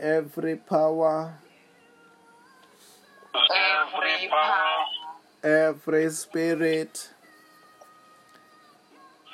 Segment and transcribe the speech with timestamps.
[0.00, 1.34] every power,
[3.34, 4.84] every power,
[5.44, 7.10] every spirit,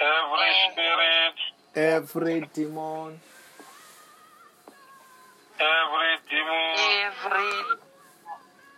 [0.00, 1.35] every spirit,
[1.77, 3.21] every demon,
[5.61, 6.75] every demon,
[7.25, 7.51] every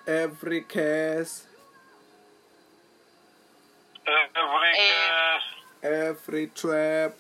[0.07, 1.47] every curse,
[4.07, 4.93] every eh.
[4.93, 5.49] curse,
[5.83, 7.19] every trap,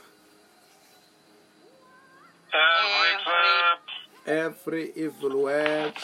[2.53, 3.68] every trap,
[4.29, 5.95] every evil word,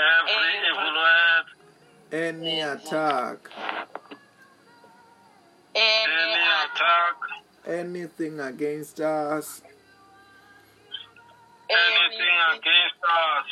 [0.00, 1.46] every evil word,
[2.10, 3.36] any attack,
[5.74, 6.32] any any
[6.64, 7.16] attack,
[7.66, 9.60] anything against us,
[11.68, 13.44] anything against us,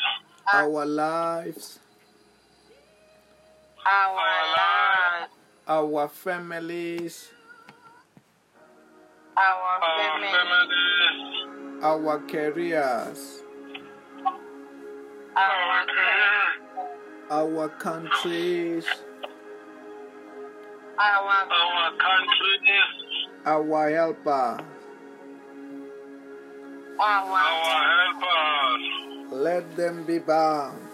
[0.55, 1.79] our lives,
[3.87, 5.29] our life, life,
[5.69, 7.29] our families,
[9.41, 11.25] our our families,
[11.83, 13.43] our careers,
[15.37, 15.87] our our
[17.31, 18.85] our countries,
[20.99, 22.93] our our countries,
[23.47, 24.61] our helper.
[27.01, 29.33] our our helpers.
[29.33, 30.85] Let them be bound.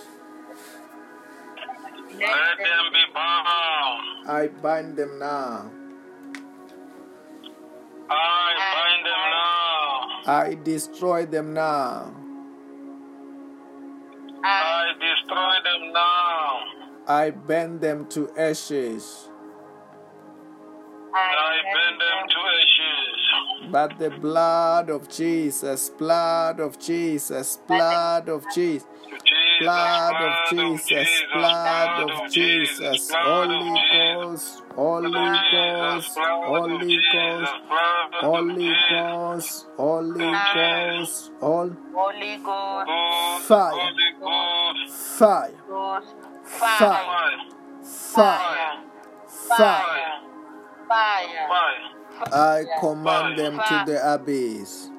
[2.15, 4.29] Let them be bound.
[4.31, 5.71] I bind them now.
[8.09, 10.33] I bind them now.
[10.33, 12.15] I destroy them now.
[14.45, 16.61] I destroy them now.
[17.09, 19.29] I bend them to ashes.
[21.15, 23.73] I bend them to ashes.
[23.73, 28.87] But the blood of Jesus, blood of Jesus, blood of Jesus,
[29.61, 35.11] blood of Jesus, blood of Jesus, Holy Ghost, Holy
[35.53, 37.53] Ghost, Holy Ghost,
[38.21, 43.73] Holy Ghost, Holy Ghost, Holy Holy Ghost, Fire.
[43.73, 46.79] Holy Ghost, fire, Ghost, Fire.
[46.79, 47.39] fire,
[47.83, 48.27] fire,
[49.27, 49.57] fire.
[49.57, 50.21] fire,
[50.89, 51.97] fire, fire.
[52.33, 54.91] I command them to the abyss.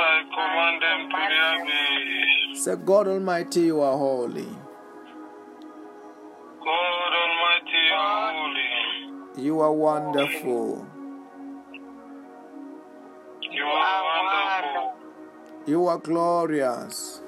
[0.00, 2.64] I command them to the abyss.
[2.64, 4.46] Say, God Almighty, you are holy.
[6.60, 9.42] God Almighty, you are holy.
[9.44, 10.86] You are wonderful.
[13.50, 14.94] You are wonderful.
[15.66, 17.20] You are glorious.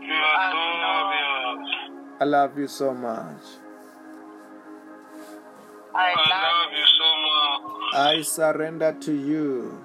[0.00, 1.68] You are glorious.
[2.20, 3.42] I love you so much.
[5.94, 7.94] I love you so much.
[7.94, 9.77] I surrender to you.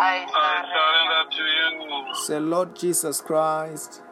[0.00, 2.14] I I surrender surrender to you.
[2.14, 4.02] Say, Lord Jesus Christ,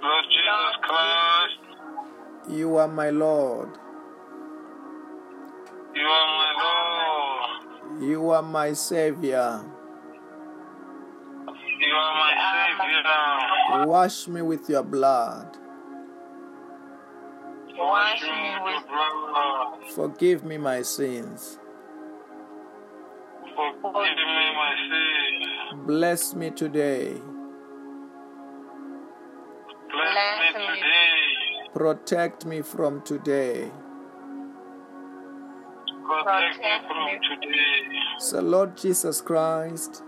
[0.00, 3.70] Lord Jesus Christ, you are my Lord.
[5.94, 8.02] you are my Lord.
[8.02, 9.64] You are my Savior.
[11.80, 12.34] You are my
[13.68, 13.86] Savior.
[13.88, 15.58] Wash me with your blood.
[17.76, 18.28] Wash me
[18.64, 19.90] with with your blood.
[19.94, 21.58] Forgive me my sins.
[25.86, 27.14] Bless me today.
[29.90, 31.12] Bless me today.
[31.74, 33.70] Protect me from today.
[36.06, 37.08] Protect me from
[37.40, 37.82] today.
[38.18, 40.02] Say, Lord Jesus Christ,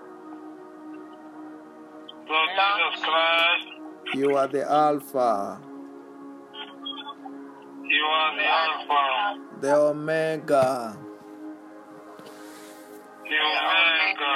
[2.28, 3.66] Lord Jesus Christ,
[4.14, 5.60] you are the Alpha,
[7.82, 10.96] you are the Alpha, the Omega,
[13.28, 14.34] the Omega,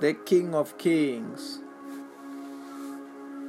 [0.00, 1.60] the King of Kings,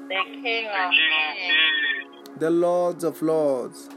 [0.10, 3.88] the King of Kings, Kings, the Lords of Lords.
[3.88, 3.92] the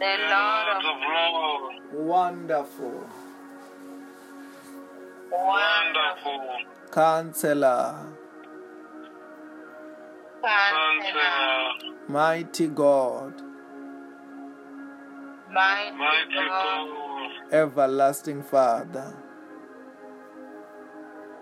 [0.00, 1.76] the Lord Lord of of Lords.
[1.92, 3.08] Wonderful.
[5.30, 6.40] Wonderful, Wonderful,
[6.90, 7.94] Counselor,
[10.42, 13.34] Counselor, Counselor, Mighty God,
[15.52, 17.09] Mighty Mighty God, God,
[17.52, 19.12] Everlasting Father.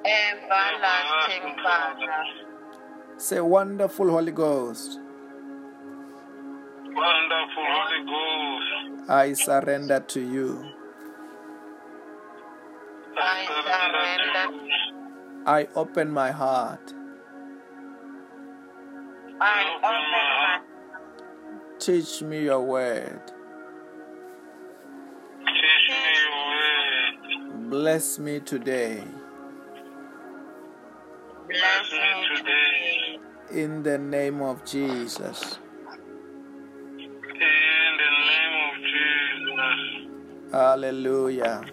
[0.07, 2.25] Everlasting Father,
[3.19, 4.99] Say, Wonderful Holy Ghost,
[6.83, 10.65] Wonderful Holy Ghost, I surrender to you.
[13.21, 14.59] I surrender.
[15.45, 16.95] I open my heart.
[19.41, 20.63] I open my heart.
[21.79, 23.21] Teach me your word.
[27.71, 29.05] Bless me today.
[31.47, 33.19] Bless me today.
[33.51, 35.59] In the name of Jesus.
[36.99, 37.09] In
[38.01, 40.53] the name of Jesus.
[40.53, 41.65] Hallelujah.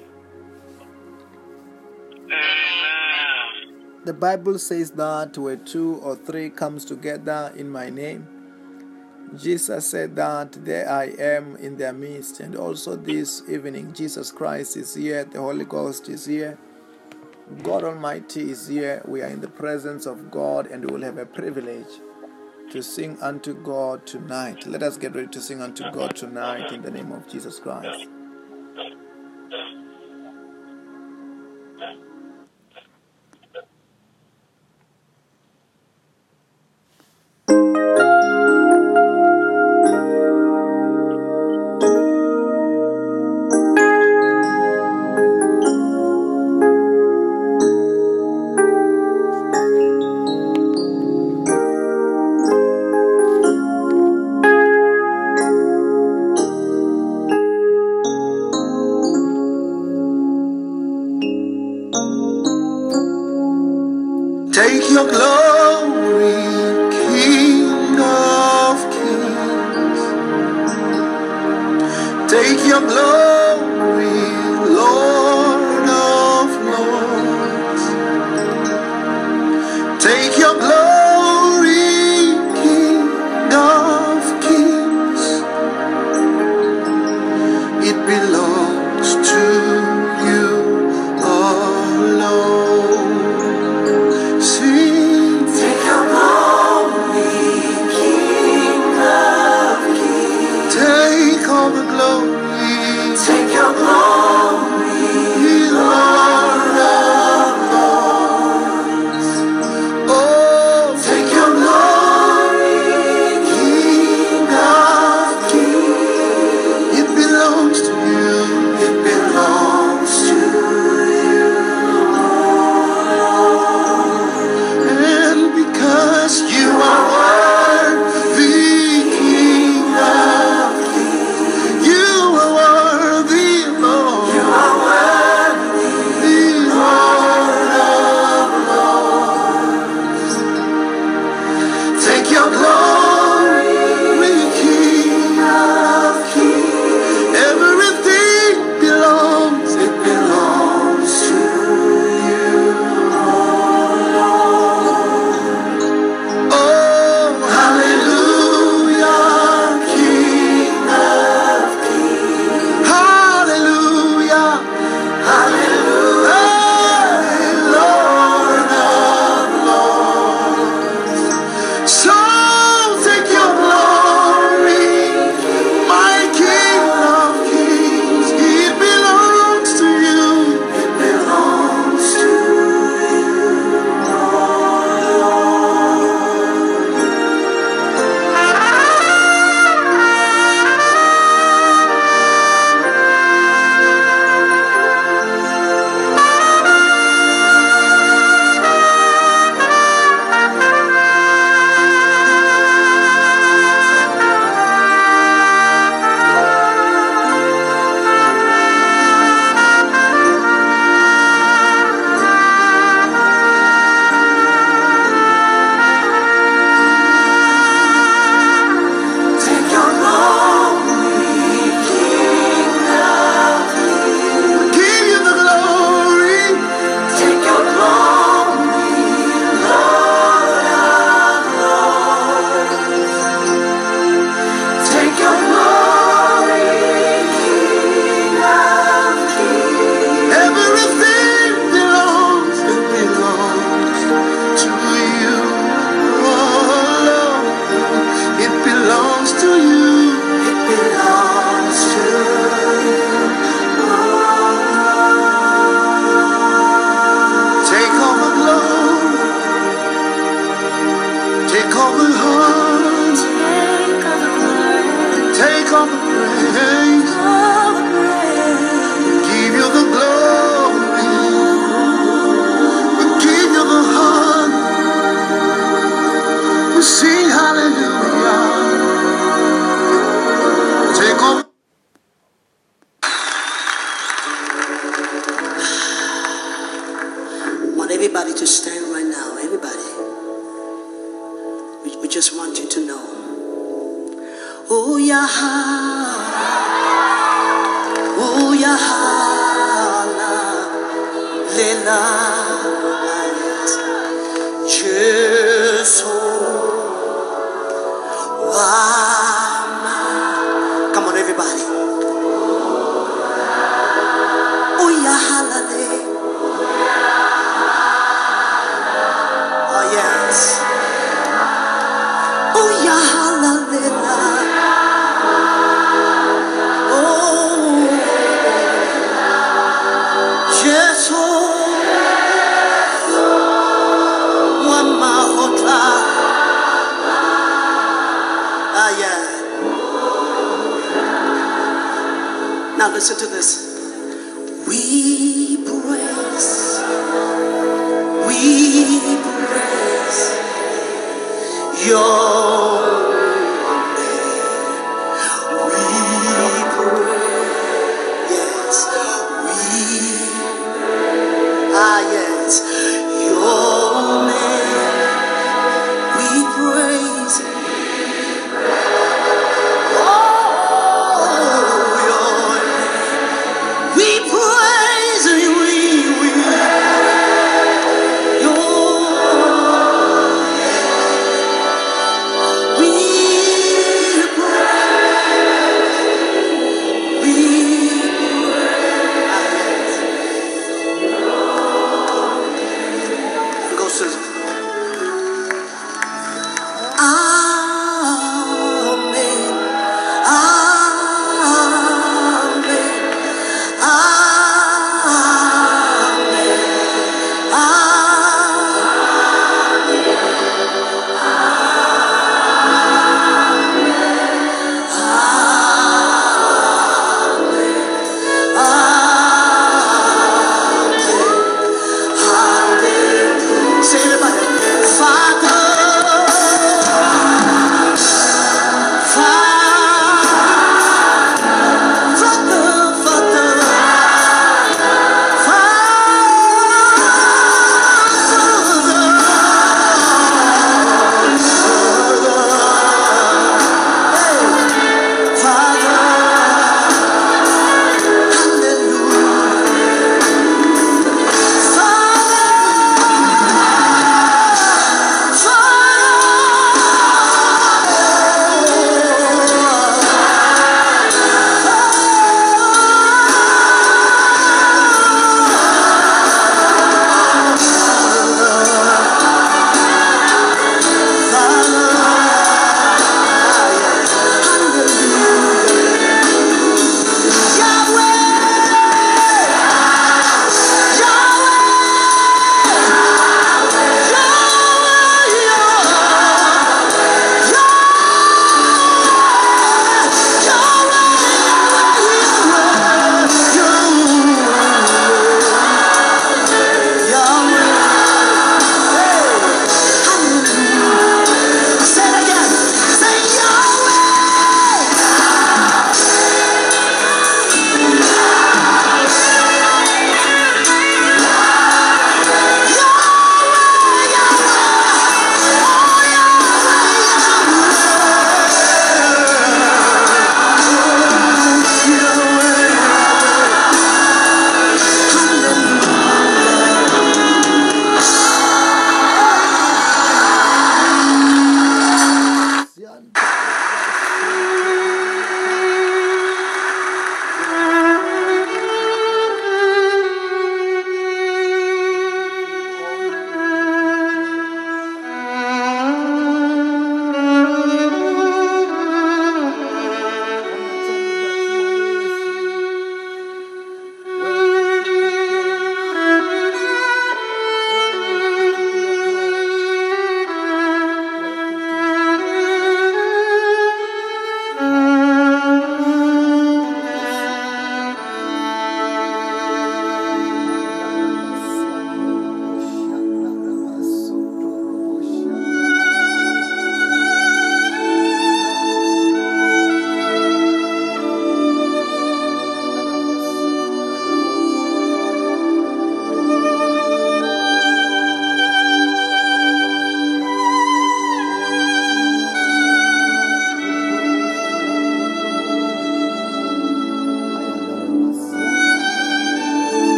[4.06, 8.28] The Bible says that where two or three comes together in my name,
[9.34, 14.78] Jesus said that there I am in their midst, and also this evening, Jesus Christ
[14.78, 16.58] is here, the Holy Ghost is here,
[17.62, 19.04] God Almighty is here.
[19.06, 22.02] We are in the presence of God, and we will have a privilege
[22.72, 24.66] to sing unto God tonight.
[24.66, 28.08] Let us get ready to sing unto God tonight in the name of Jesus Christ.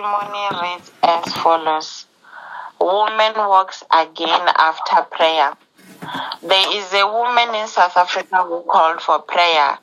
[0.00, 2.06] Testimony reads as follows
[2.80, 5.52] Woman walks again after prayer.
[6.42, 9.78] There is a woman in South Africa who called for prayer.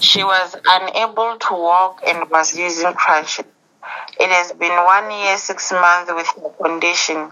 [0.00, 3.44] She was unable to walk and was using crutches.
[4.18, 7.30] It has been one year, six months with her condition.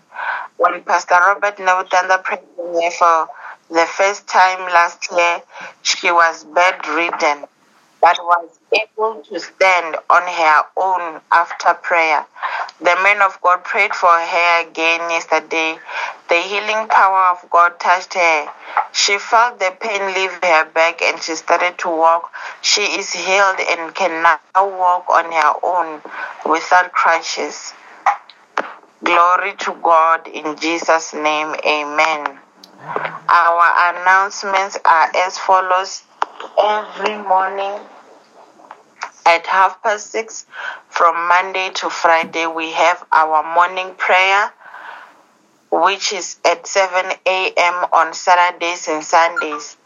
[0.56, 3.28] When Pastor Robert Navutanda prayed for
[3.70, 5.42] the first time last year,
[5.82, 7.46] she was bedridden
[8.00, 12.24] but was able to stand on her own after prayer.
[12.78, 15.78] The man of God prayed for her again yesterday.
[16.28, 18.48] The healing power of God touched her.
[18.92, 22.32] She felt the pain leave her back and she started to walk.
[22.62, 26.00] She is healed and can now walk on her own
[26.46, 27.72] without crutches.
[29.02, 31.54] Glory to God in Jesus' name.
[31.66, 32.38] Amen.
[33.28, 36.02] Our announcements are as follows
[36.58, 37.80] every morning
[39.26, 40.46] at half past six
[40.88, 44.52] from Monday to Friday, we have our morning prayer,
[45.70, 47.74] which is at 7 a.m.
[47.92, 49.76] on Saturdays and Sundays.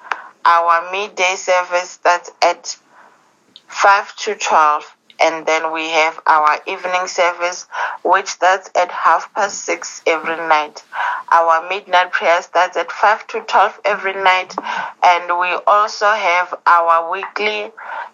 [0.44, 2.76] Our midday service starts at
[3.68, 7.66] 5 to 12, and then we have our evening service,
[8.02, 10.84] which starts at half past 6 every night.
[11.30, 14.54] Our midnight prayer starts at 5 to 12 every night,
[15.02, 17.72] and we also have our weekly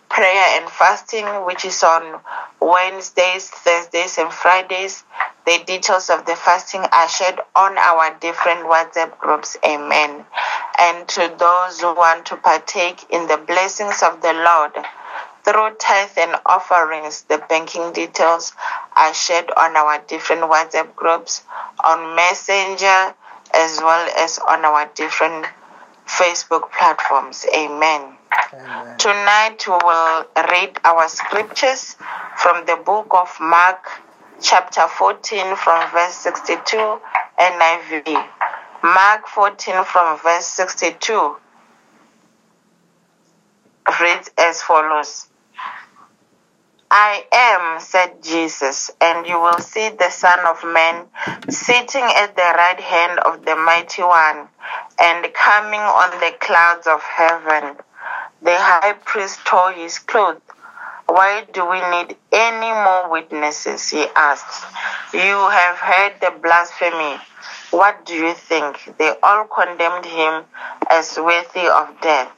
[0.08, 2.20] prayer and fasting, which is on
[2.60, 5.04] Wednesdays, Thursdays, and Fridays.
[5.46, 9.56] The details of the fasting are shared on our different WhatsApp groups.
[9.64, 10.24] Amen.
[10.78, 14.72] And to those who want to partake in the blessings of the Lord
[15.50, 18.52] through tithe and offerings, the banking details
[18.96, 21.42] are shared on our different WhatsApp groups,
[21.82, 23.14] on Messenger,
[23.52, 25.46] as well as on our different
[26.06, 27.44] Facebook platforms.
[27.52, 28.16] Amen.
[28.54, 28.98] Amen.
[28.98, 31.96] Tonight we will read our scriptures
[32.36, 33.90] from the book of Mark,
[34.40, 37.00] chapter 14, from verse 62,
[37.38, 38.24] and NIV.
[38.84, 41.36] Mark 14, from verse 62,
[44.00, 45.26] reads as follows
[46.92, 51.06] I am, said Jesus, and you will see the Son of Man
[51.48, 54.48] sitting at the right hand of the Mighty One
[54.98, 57.76] and coming on the clouds of heaven.
[58.42, 60.40] The high priest tore his clothes.
[61.06, 63.88] Why do we need any more witnesses?
[63.88, 64.64] He asked.
[65.14, 67.20] You have heard the blasphemy.
[67.70, 68.94] What do you think?
[68.98, 70.44] They all condemned him
[70.90, 72.32] as worthy of death.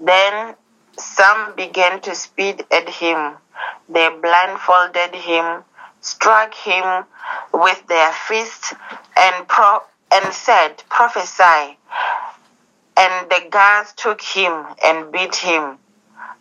[0.00, 0.54] Then
[0.96, 3.36] some began to spit at him.
[3.88, 5.64] They blindfolded him,
[6.00, 7.04] struck him
[7.52, 8.74] with their fists,
[9.16, 11.78] and, pro- and said, Prophesy.
[12.96, 15.78] And the guards took him and beat him.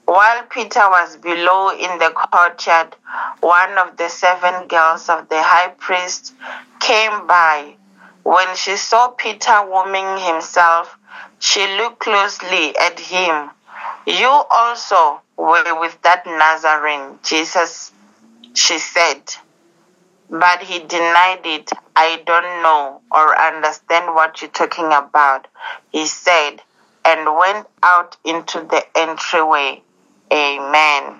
[0.05, 2.95] While Peter was below in the courtyard,
[3.39, 6.33] one of the seven girls of the high priest
[6.79, 7.75] came by.
[8.23, 10.97] When she saw Peter warming himself,
[11.39, 13.51] she looked closely at him.
[14.05, 17.91] You also were with that Nazarene, Jesus,
[18.53, 19.21] she said.
[20.29, 21.71] But he denied it.
[21.95, 25.47] I don't know or understand what you're talking about,
[25.91, 26.61] he said,
[27.03, 29.81] and went out into the entryway.
[30.31, 31.19] Amen.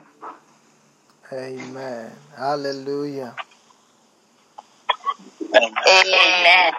[1.34, 2.12] Amen.
[2.38, 3.36] Hallelujah.
[5.54, 6.74] Amen.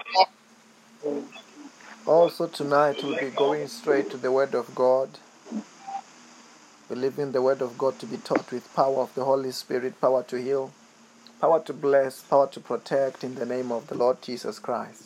[2.06, 5.08] Also, tonight we'll be going straight to the Word of God,
[6.92, 10.22] believing the Word of God to be taught with power of the Holy Spirit, power
[10.24, 10.70] to heal,
[11.40, 15.04] power to bless, power to protect in the name of the Lord Jesus Christ.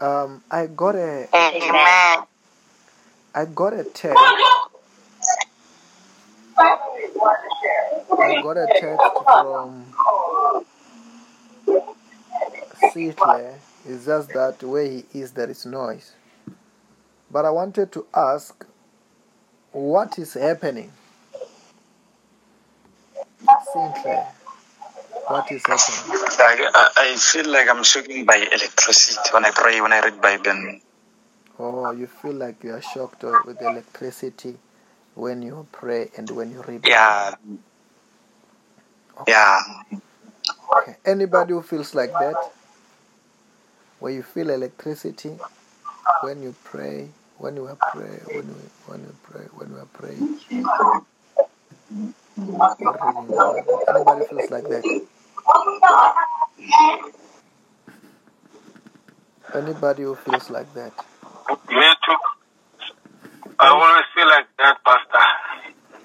[0.00, 2.24] Um, I got a Amen.
[3.36, 4.18] I got a text.
[6.58, 9.84] I got a text from
[12.90, 13.54] Seattle.
[13.86, 16.14] It's just that where he is, there is noise.
[17.30, 18.66] But I wanted to ask,
[19.72, 20.92] what is happening?
[23.72, 24.28] Sinclair,
[25.14, 26.20] uh, what is happening?
[26.38, 30.00] I, I, uh, I feel like I'm shaking by electricity when I pray, when I
[30.00, 30.80] read Bible.
[31.58, 34.56] Oh, you feel like you are shocked with electricity
[35.14, 36.86] when you pray and when you read.
[36.86, 37.34] Yeah.
[39.26, 39.60] Yeah.
[40.72, 40.96] Okay.
[41.04, 42.36] Anybody who feels like that,
[44.00, 45.36] where you feel electricity
[46.22, 49.88] when you pray, when you pray, when you when you pray, when you are
[50.76, 51.04] praying.
[52.38, 52.68] or
[53.02, 53.82] reading the Bible.
[53.88, 54.84] Anybody feels like that?
[59.54, 60.92] Anybody who feels like that.
[61.68, 62.16] Me too.
[63.58, 65.26] I always feel like that, Pastor.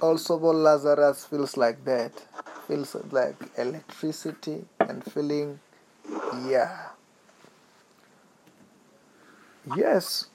[0.02, 2.12] Also, Lazarus feels like that.
[2.68, 5.60] Feels like electricity and feeling,
[6.48, 6.90] yeah.
[9.76, 10.28] Yes.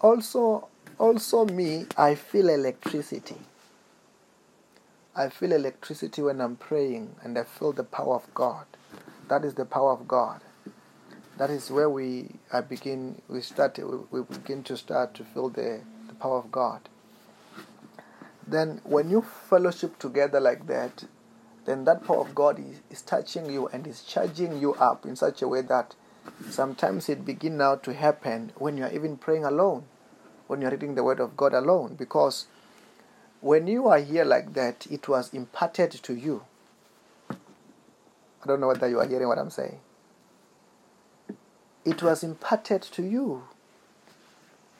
[0.00, 3.36] Also, also me, I feel electricity.
[5.16, 8.66] I feel electricity when I'm praying and I feel the power of God.
[9.28, 10.40] That is the power of God.
[11.38, 13.78] That is where we I begin we start
[14.10, 16.88] we, begin to start to feel the, the power of God.
[18.46, 21.04] Then when you fellowship together like that,
[21.64, 25.16] then that power of God is, is touching you and is charging you up in
[25.16, 25.94] such a way that
[26.50, 29.84] sometimes it begin now to happen when you are even praying alone,
[30.48, 32.46] when you are reading the word of God alone, because
[33.40, 36.44] when you are here like that, it was imparted to you.
[38.42, 39.80] I don't know whether you are hearing what I'm saying.
[41.84, 43.44] It was imparted to you.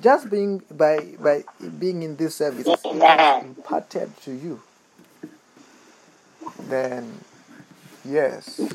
[0.01, 1.45] Just being by by
[1.79, 2.87] being in this service,
[3.41, 4.63] imparted to you.
[6.59, 7.25] Then,
[8.05, 8.75] yes,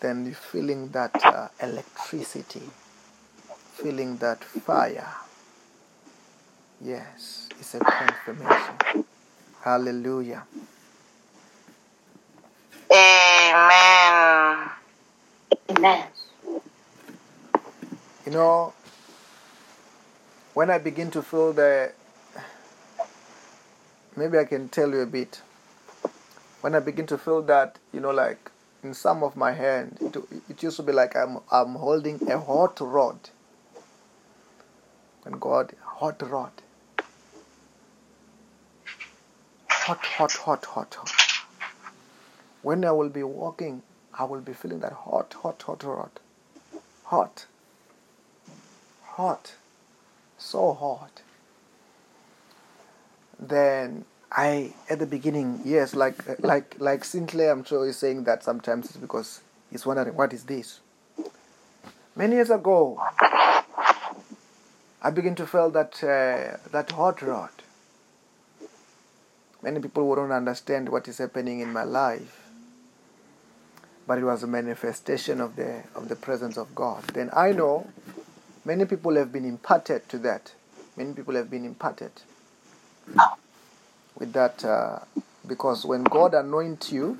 [0.00, 2.70] then feeling that uh, electricity,
[3.72, 5.08] feeling that fire.
[6.84, 8.74] Yes, it's a confirmation.
[9.62, 10.42] Hallelujah.
[12.92, 14.70] Amen.
[15.70, 16.06] Amen.
[18.26, 18.72] You know,
[20.54, 21.92] when I begin to feel the,
[24.16, 25.40] maybe I can tell you a bit.
[26.62, 28.50] When I begin to feel that, you know, like
[28.82, 30.16] in some of my hand, it,
[30.50, 33.30] it used to be like I'm I'm holding a hot rod.
[35.22, 36.50] When God, hot rod.
[39.86, 41.10] Hot, hot, hot, hot, hot.
[42.62, 43.82] When I will be walking,
[44.18, 46.20] I will be feeling that hot, hot, hot hot,
[47.04, 47.46] Hot
[49.16, 49.54] hot,
[50.38, 51.22] so hot.
[53.38, 58.42] Then I, at the beginning, yes, like like like Sinclair, I'm sure is saying that
[58.42, 59.40] sometimes it's because
[59.70, 60.80] he's wondering what is this.
[62.16, 63.00] Many years ago,
[65.02, 67.50] I began to feel that uh, that hot rod.
[69.62, 72.48] Many people wouldn't understand what is happening in my life,
[74.06, 77.04] but it was a manifestation of the of the presence of God.
[77.14, 77.86] Then I know
[78.64, 80.54] Many people have been imparted to that.
[80.96, 82.12] Many people have been imparted
[84.18, 85.00] with that uh,
[85.46, 87.18] because when God anoints you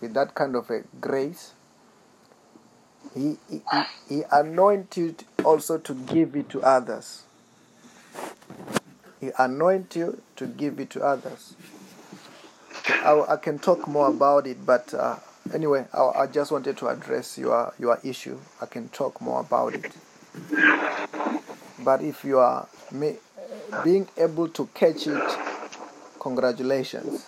[0.00, 1.52] with that kind of a grace,
[3.14, 3.62] He, he,
[4.08, 7.24] he anoints you also to give it to others.
[9.20, 11.54] He anoints you to give it to others.
[12.88, 15.16] I, I can talk more about it, but uh,
[15.54, 18.38] anyway, I, I just wanted to address your, your issue.
[18.60, 19.92] I can talk more about it.
[21.84, 22.68] But if you are
[23.84, 25.38] being able to catch it,
[26.20, 27.26] congratulations.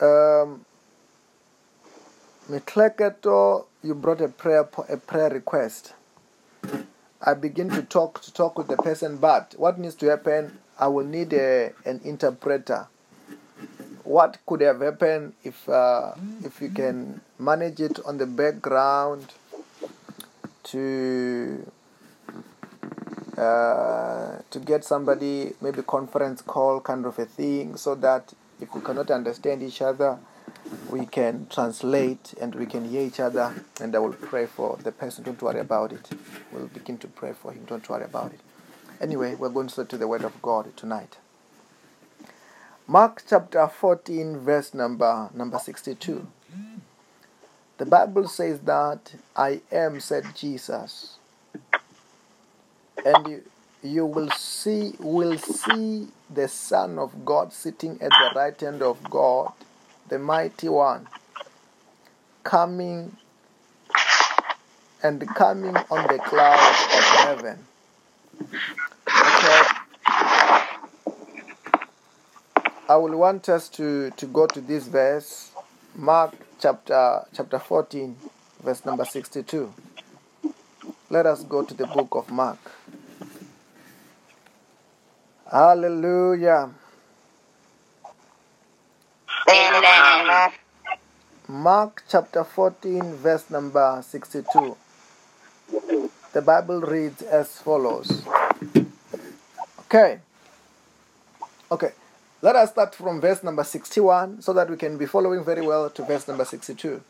[0.00, 0.64] Um,
[3.82, 5.94] you brought a prayer a prayer request.
[7.22, 10.58] I begin to talk to talk with the person, but what needs to happen?
[10.78, 12.88] I will need a, an interpreter.
[14.04, 16.12] What could have happened if uh,
[16.44, 19.32] if you can manage it on the background?
[20.66, 21.70] to
[23.38, 28.80] uh, to get somebody maybe conference call kind of a thing so that if we
[28.80, 30.18] cannot understand each other
[30.90, 34.90] we can translate and we can hear each other and I will pray for the
[34.90, 36.08] person don't worry about it
[36.52, 38.40] we'll begin to pray for him don't worry about it
[39.00, 41.18] anyway we're going straight to the word of God tonight
[42.86, 46.26] Mark chapter 14 verse number number 62
[47.78, 51.18] the Bible says that I am, said Jesus.
[53.04, 53.42] And you,
[53.82, 59.10] you will see will see the Son of God sitting at the right hand of
[59.10, 59.52] God,
[60.08, 61.06] the mighty one,
[62.44, 63.14] coming
[65.02, 67.58] and coming on the clouds of heaven.
[68.42, 69.62] Okay.
[72.88, 75.50] I will want us to, to go to this verse,
[75.94, 78.16] Mark chapter chapter 14
[78.62, 79.72] verse number 62
[81.08, 82.58] let us go to the book of mark.
[85.50, 86.70] Hallelujah.
[91.48, 94.76] Mark chapter 14 verse number 62
[96.36, 98.22] the bible reads as follows
[99.86, 100.20] okay
[101.72, 101.92] okay
[102.42, 105.88] let us start from verse number 61 so that we can be following very well
[105.88, 107.02] to verse number 62.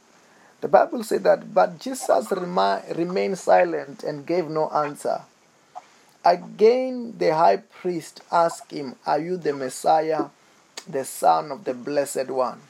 [0.61, 2.33] The Bible said that, but Jesus
[2.95, 5.23] remained silent and gave no answer.
[6.25, 10.27] Again, the high priest asked him, Are you the Messiah,
[10.89, 12.61] the Son of the Blessed One?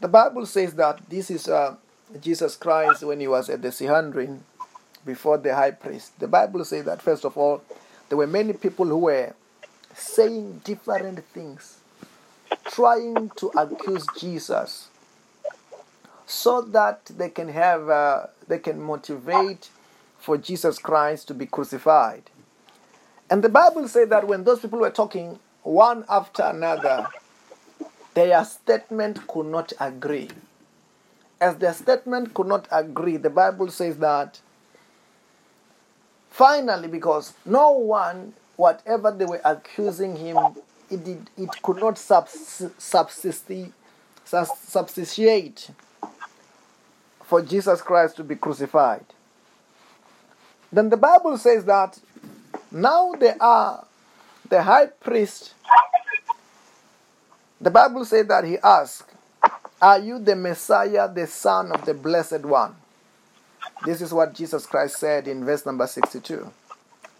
[0.00, 1.76] The Bible says that this is uh,
[2.20, 4.42] Jesus Christ when he was at the Sanhedrin
[5.04, 6.18] before the high priest.
[6.18, 7.62] The Bible says that, first of all,
[8.08, 9.34] there were many people who were
[9.94, 11.78] saying different things,
[12.66, 14.88] trying to accuse Jesus
[16.26, 19.70] so that they can have, uh, they can motivate
[20.18, 22.30] for Jesus Christ to be crucified.
[23.30, 27.08] And the Bible says that when those people were talking one after another,
[28.14, 30.28] their statement could not agree.
[31.44, 34.40] As their statement could not agree, the Bible says that
[36.30, 40.38] finally, because no one, whatever they were accusing him,
[40.90, 43.72] it, did, it could not subs- subsist-
[44.24, 45.68] substantiate
[47.24, 49.04] for Jesus Christ to be crucified.
[50.72, 52.00] Then the Bible says that
[52.70, 53.84] now they are
[54.48, 55.52] the high priest.
[57.60, 59.10] The Bible says that he asked,
[59.84, 62.74] Are you the Messiah, the Son of the Blessed One?
[63.84, 66.50] This is what Jesus Christ said in verse number 62.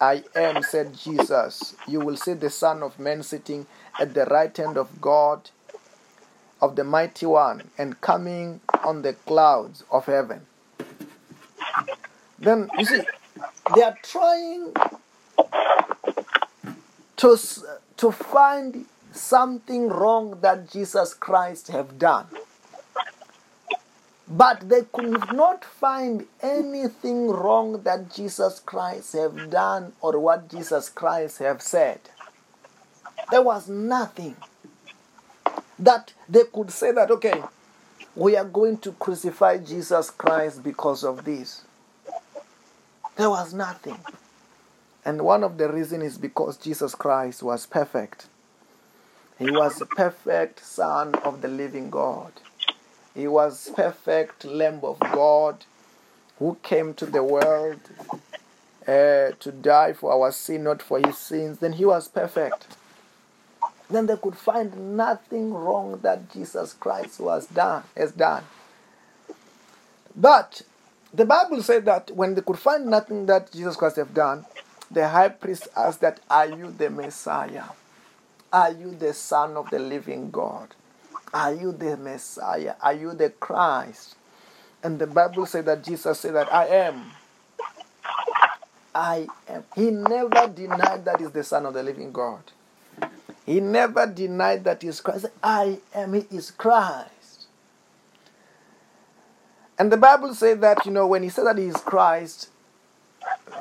[0.00, 1.76] I am, said Jesus.
[1.86, 3.66] You will see the Son of Man sitting
[4.00, 5.50] at the right hand of God,
[6.62, 10.40] of the Mighty One, and coming on the clouds of heaven.
[12.38, 13.02] Then, you see,
[13.74, 14.72] they are trying
[17.18, 17.38] to,
[17.98, 22.26] to find something wrong that Jesus Christ have done.
[24.26, 30.88] But they could not find anything wrong that Jesus Christ have done or what Jesus
[30.88, 32.00] Christ have said.
[33.30, 34.36] There was nothing
[35.78, 37.42] that they could say that, okay,
[38.16, 41.62] we are going to crucify Jesus Christ because of this.
[43.16, 43.98] There was nothing.
[45.04, 48.26] And one of the reasons is because Jesus Christ was perfect.
[49.38, 52.32] He was the perfect Son of the living God.
[53.14, 55.64] He was perfect Lamb of God
[56.38, 57.80] who came to the world
[58.86, 61.58] uh, to die for our sin, not for his sins.
[61.58, 62.66] Then he was perfect.
[63.88, 68.44] Then they could find nothing wrong that Jesus Christ was done has done.
[70.16, 70.62] But
[71.12, 74.44] the Bible said that when they could find nothing that Jesus Christ have done,
[74.90, 77.64] the high priest asked that, Are you the Messiah?
[78.52, 80.74] Are you the Son of the living God?
[81.34, 82.76] Are you the Messiah?
[82.80, 84.14] Are you the Christ?
[84.84, 87.10] And the Bible said that Jesus said that I am.
[88.94, 89.64] I am.
[89.74, 92.42] He never denied that he's the Son of the living God.
[93.44, 95.26] He never denied that he's Christ.
[95.42, 96.14] I am.
[96.14, 97.46] He is Christ.
[99.76, 102.50] And the Bible said that, you know, when he said that he is Christ,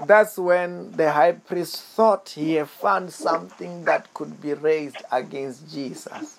[0.06, 5.74] that's when the high priest thought he had found something that could be raised against
[5.74, 6.38] Jesus.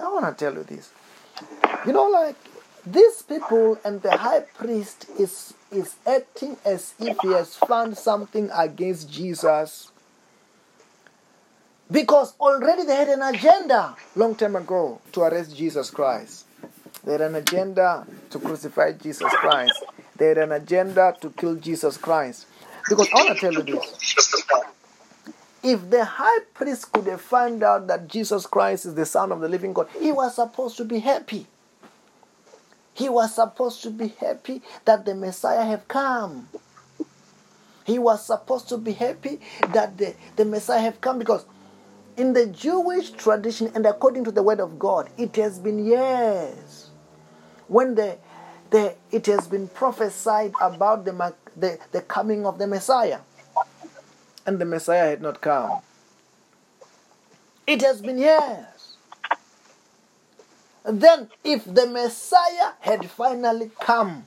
[0.00, 0.90] I want to tell you this.
[1.86, 2.36] You know, like
[2.86, 8.50] these people and the high priest is is acting as if he has found something
[8.54, 9.90] against Jesus
[11.90, 16.46] because already they had an agenda long time ago to arrest Jesus Christ.
[17.04, 19.84] They had an agenda to crucify Jesus Christ.
[20.16, 22.46] They had an agenda to kill Jesus Christ.
[22.88, 24.63] Because I want to tell you this.
[25.64, 29.40] If the high priest could have found out that Jesus Christ is the Son of
[29.40, 31.46] the living God, he was supposed to be happy.
[32.92, 36.48] He was supposed to be happy that the Messiah have come.
[37.86, 39.40] He was supposed to be happy
[39.72, 41.46] that the, the Messiah have come because
[42.18, 46.90] in the Jewish tradition and according to the word of God, it has been years
[47.68, 48.18] when the,
[48.70, 53.20] the it has been prophesied about the, the, the coming of the Messiah.
[54.46, 55.80] And the Messiah had not come.
[57.66, 58.96] It has been years.
[60.84, 64.26] Then, if the Messiah had finally come,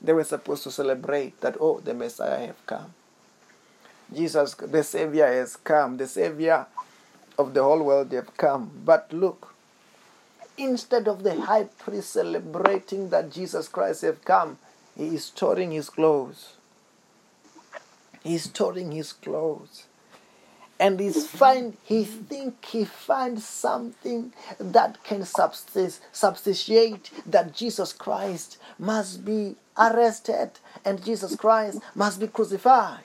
[0.00, 2.94] they were supposed to celebrate that, oh, the Messiah have come.
[4.14, 5.96] Jesus, the Savior has come.
[5.96, 6.66] The Savior
[7.36, 8.70] of the whole world have come.
[8.84, 9.52] But look,
[10.56, 14.58] instead of the high priest celebrating that Jesus Christ have come,
[14.96, 16.55] he is tearing his clothes.
[18.26, 19.84] He's tearing his clothes.
[20.78, 29.24] And he's find he think he finds something that can substantiate that Jesus Christ must
[29.24, 30.50] be arrested
[30.84, 33.04] and Jesus Christ must be crucified.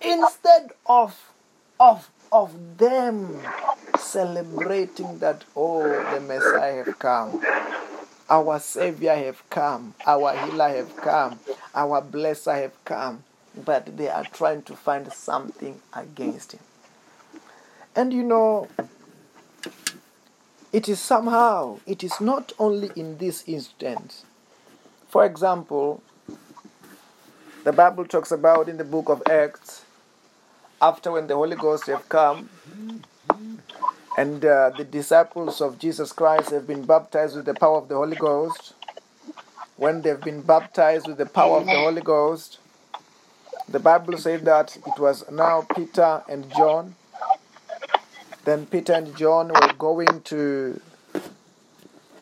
[0.00, 1.30] Instead of
[1.78, 3.40] of of them
[3.98, 7.40] celebrating that oh the Messiah have come.
[8.30, 11.38] Our Savior have come, our healer have come,
[11.74, 13.22] our blesser have come,
[13.54, 16.60] but they are trying to find something against him.
[17.94, 18.68] And you know,
[20.72, 24.24] it is somehow, it is not only in this instance.
[25.08, 26.02] For example,
[27.62, 29.84] the Bible talks about in the book of Acts,
[30.80, 32.48] after when the Holy Ghost have come,
[34.16, 37.96] and uh, the disciples of Jesus Christ have been baptized with the power of the
[37.96, 38.74] Holy Ghost.
[39.76, 42.58] When they've been baptized with the power of the Holy Ghost,
[43.68, 46.94] the Bible said that it was now Peter and John.
[48.44, 50.80] Then Peter and John were going to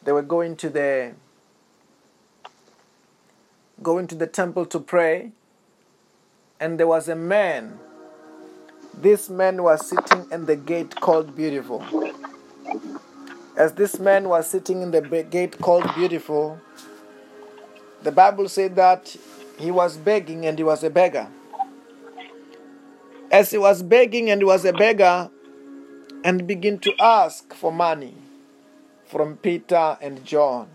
[0.04, 1.12] they were going to the
[3.82, 5.32] going to the temple to pray
[6.60, 7.78] and there was a man
[8.94, 11.84] this man was sitting in the gate called Beautiful.
[13.56, 15.00] As this man was sitting in the
[15.30, 16.58] gate called Beautiful,
[18.02, 19.14] the Bible said that
[19.58, 21.28] he was begging and he was a beggar.
[23.30, 25.30] As he was begging and he was a beggar,
[26.24, 28.14] and began to ask for money
[29.06, 30.68] from Peter and John.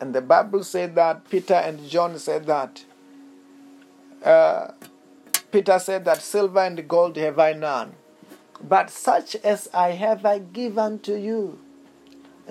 [0.00, 2.84] And the Bible said that Peter and John said that
[4.24, 4.72] uh,
[5.50, 7.94] Peter said that silver and gold have I none,
[8.62, 11.58] but such as I have I give unto you.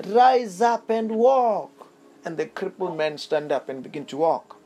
[0.05, 1.71] Rise up and walk.
[2.23, 4.58] And the crippled man stand up and begin to walk.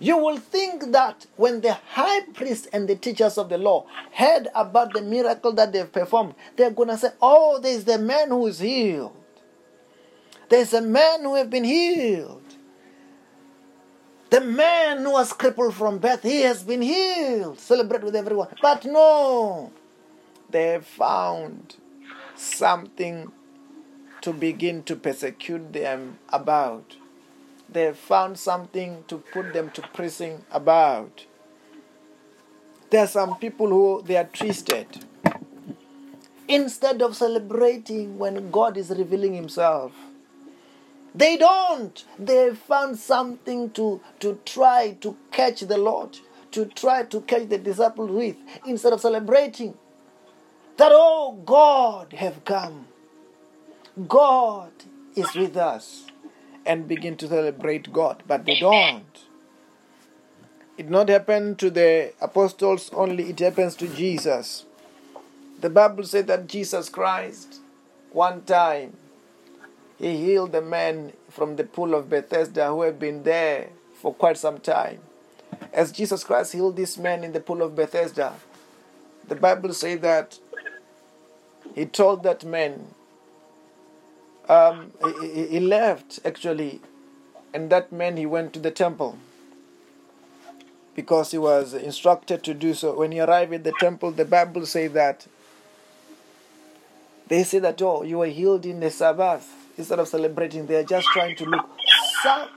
[0.00, 4.48] You will think that when the high priest and the teachers of the law heard
[4.54, 8.46] about the miracle that they've performed, they're going to say, Oh, there's the man who
[8.46, 9.16] is healed.
[10.48, 12.43] There's a man who has been healed.
[14.34, 17.60] The man who was crippled from birth, he has been healed.
[17.60, 18.48] Celebrate with everyone.
[18.60, 19.70] But no,
[20.50, 21.76] they found
[22.34, 23.30] something
[24.22, 26.96] to begin to persecute them about.
[27.68, 31.26] They found something to put them to prison about.
[32.90, 35.04] There are some people who they are twisted.
[36.48, 39.92] Instead of celebrating when God is revealing Himself,
[41.14, 42.04] they don't.
[42.18, 46.18] They found something to, to try to catch the Lord,
[46.52, 49.74] to try to catch the disciples with, instead of celebrating
[50.76, 52.86] that, oh, God have come.
[54.08, 54.72] God
[55.14, 56.06] is with us.
[56.66, 58.22] And begin to celebrate God.
[58.26, 59.04] But they don't.
[60.78, 64.64] It not happen to the apostles only, it happens to Jesus.
[65.60, 67.60] The Bible said that Jesus Christ,
[68.10, 68.96] one time,
[70.04, 74.36] he healed the man from the pool of Bethesda who had been there for quite
[74.36, 74.98] some time.
[75.72, 78.34] As Jesus Christ healed this man in the pool of Bethesda,
[79.26, 80.38] the Bible says that
[81.74, 82.88] he told that man,
[84.46, 86.82] um, he, he left actually,
[87.54, 89.16] and that man he went to the temple
[90.94, 92.98] because he was instructed to do so.
[92.98, 95.26] When he arrived at the temple, the Bible says that
[97.28, 100.84] they say that, oh, you were healed in the Sabbath instead of celebrating, they are
[100.84, 101.68] just trying to look.
[102.22, 102.48] Some,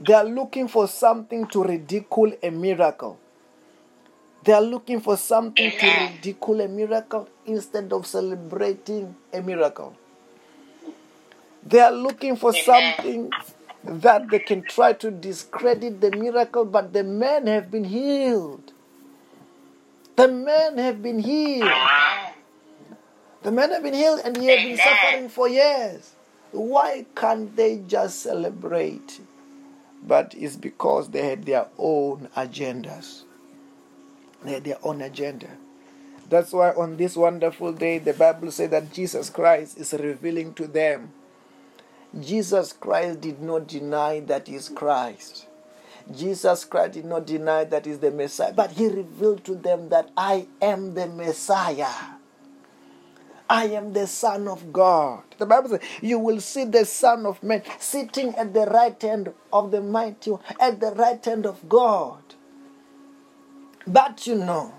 [0.00, 3.18] they are looking for something to ridicule a miracle.
[4.44, 9.96] They are looking for something to ridicule a miracle instead of celebrating a miracle.
[11.66, 13.30] They are looking for something
[13.84, 18.72] that they can try to discredit the miracle, but the men have been healed.
[20.16, 21.70] The men have been healed.
[23.42, 26.14] The men have been healed and he has been suffering for years.
[26.52, 29.20] Why can't they just celebrate?
[30.02, 33.22] But it's because they had their own agendas.
[34.44, 35.48] They had their own agenda.
[36.28, 40.66] That's why on this wonderful day, the Bible says that Jesus Christ is revealing to
[40.66, 41.12] them.
[42.18, 45.46] Jesus Christ did not deny that he is Christ.
[46.14, 49.90] Jesus Christ did not deny that he is the Messiah, but he revealed to them
[49.90, 52.17] that I am the Messiah.
[53.50, 55.22] I am the Son of God.
[55.38, 59.32] The Bible says, You will see the Son of Man sitting at the right hand
[59.52, 62.22] of the mighty, at the right hand of God.
[63.86, 64.74] But you know,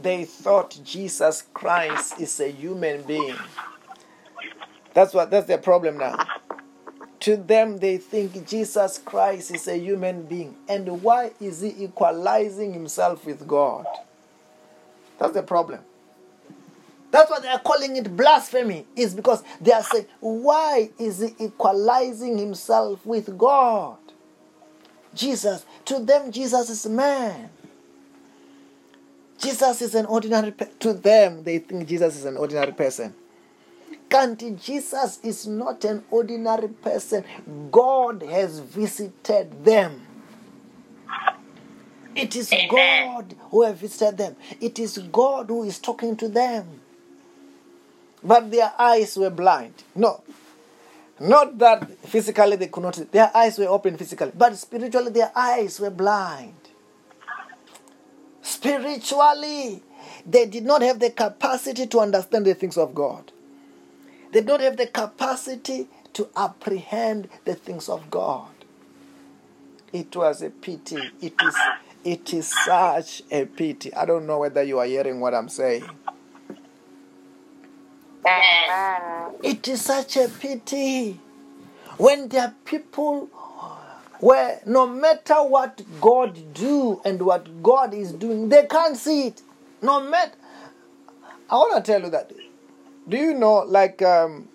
[0.00, 3.36] they thought Jesus Christ is a human being.
[4.94, 6.24] That's what that's their problem now.
[7.20, 10.56] To them, they think Jesus Christ is a human being.
[10.68, 13.86] And why is he equalizing himself with God?
[15.18, 15.80] That's the problem.
[17.10, 21.34] That's why they are calling it blasphemy, is because they are saying, why is he
[21.38, 23.96] equalizing himself with God?
[25.14, 27.50] Jesus, to them, Jesus is man.
[29.38, 33.14] Jesus is an ordinary pe- to them they think Jesus is an ordinary person.
[34.10, 37.24] Can't Jesus is not an ordinary person.
[37.70, 40.02] God has visited them.
[42.16, 44.36] It is God who has visited them.
[44.60, 46.77] It is God who is talking to them.
[48.22, 49.74] But their eyes were blind.
[49.94, 50.22] No.
[51.20, 53.04] Not that physically they could not see.
[53.04, 56.54] Their eyes were open physically, but spiritually their eyes were blind.
[58.42, 59.82] Spiritually,
[60.24, 63.32] they did not have the capacity to understand the things of God.
[64.32, 68.48] They don't have the capacity to apprehend the things of God.
[69.92, 71.10] It was a pity.
[71.20, 71.56] It is
[72.04, 73.92] it is such a pity.
[73.94, 75.84] I don't know whether you are hearing what I'm saying.
[79.42, 81.20] It is such a pity
[81.98, 83.26] when there are people
[84.20, 89.42] where no matter what God do and what God is doing, they can't see it.
[89.82, 90.32] No matter.
[91.50, 92.32] I want to tell you that.
[93.08, 94.48] Do you know, like, um,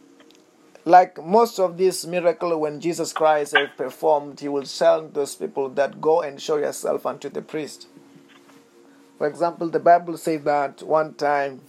[0.85, 5.69] like most of these miracles, when Jesus Christ has performed, He will tell those people
[5.69, 7.87] that go and show yourself unto the priest.
[9.17, 11.61] For example, the Bible says that one time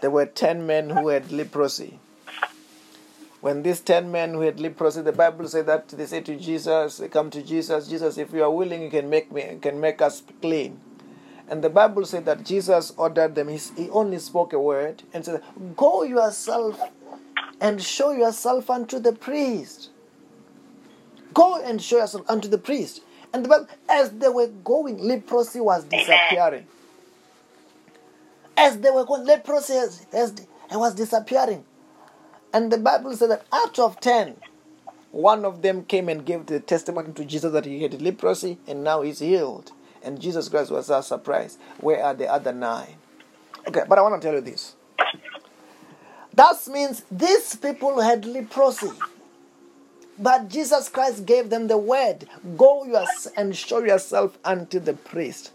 [0.00, 1.98] there were ten men who had leprosy.
[3.40, 6.98] When these ten men who had leprosy, the Bible said that they said to Jesus,
[6.98, 10.02] they come to Jesus, Jesus, if you are willing, you can make me, can make
[10.02, 10.80] us clean.
[11.48, 13.48] And the Bible said that Jesus ordered them.
[13.48, 15.42] He, he only spoke a word and said,
[15.76, 16.80] "Go yourself
[17.60, 19.90] and show yourself unto the priest.
[21.32, 25.60] Go and show yourself unto the priest." And the Bible, as they were going, leprosy
[25.60, 26.66] was disappearing.
[28.56, 30.34] As they were going, leprosy as, as,
[30.70, 31.64] was disappearing.
[32.52, 34.36] And the Bible said that out of ten,
[35.10, 38.84] one of them came and gave the testimony to Jesus that he had leprosy and
[38.84, 39.72] now he's healed.
[40.02, 41.58] And Jesus Christ was so surprised.
[41.80, 42.94] Where are the other nine?
[43.66, 44.74] Okay, but I want to tell you this.
[46.34, 48.92] That means these people had leprosy.
[50.18, 52.26] But Jesus Christ gave them the word
[52.56, 52.86] go
[53.36, 55.52] and show yourself unto the priest.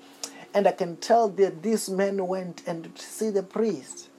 [0.54, 4.10] And I can tell that these men went and see the priest.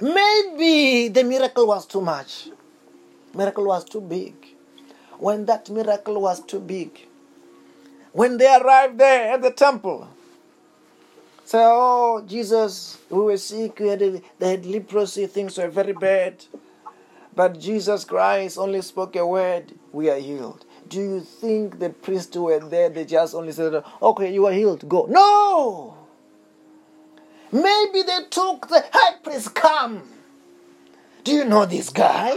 [0.00, 2.48] Maybe the miracle was too much.
[3.34, 4.34] Miracle was too big.
[5.18, 7.06] When that miracle was too big,
[8.12, 10.08] when they arrived there at the temple,
[11.44, 13.78] say, "Oh Jesus, we were sick.
[13.78, 15.26] We had they had leprosy.
[15.26, 16.44] Things were very bad."
[17.34, 20.64] But Jesus Christ only spoke a word, we are healed.
[20.90, 24.88] Do you think the priests were there, they just only said, okay, you are healed,
[24.88, 25.06] go?
[25.08, 25.96] No!
[27.52, 30.02] Maybe they took the high priest, come.
[31.22, 32.36] Do you know this guy?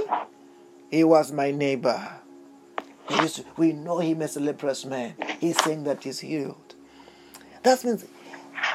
[0.91, 2.19] He was my neighbor.
[3.09, 5.15] To- we know him as a leprous man.
[5.39, 6.75] He's saying that he's healed.
[7.63, 8.05] That means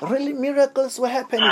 [0.03, 1.51] really miracles were happening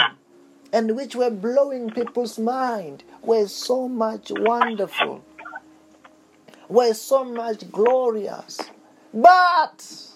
[0.72, 5.22] and which were blowing people's mind were so much wonderful,
[6.68, 8.60] were so much glorious.
[9.12, 10.06] But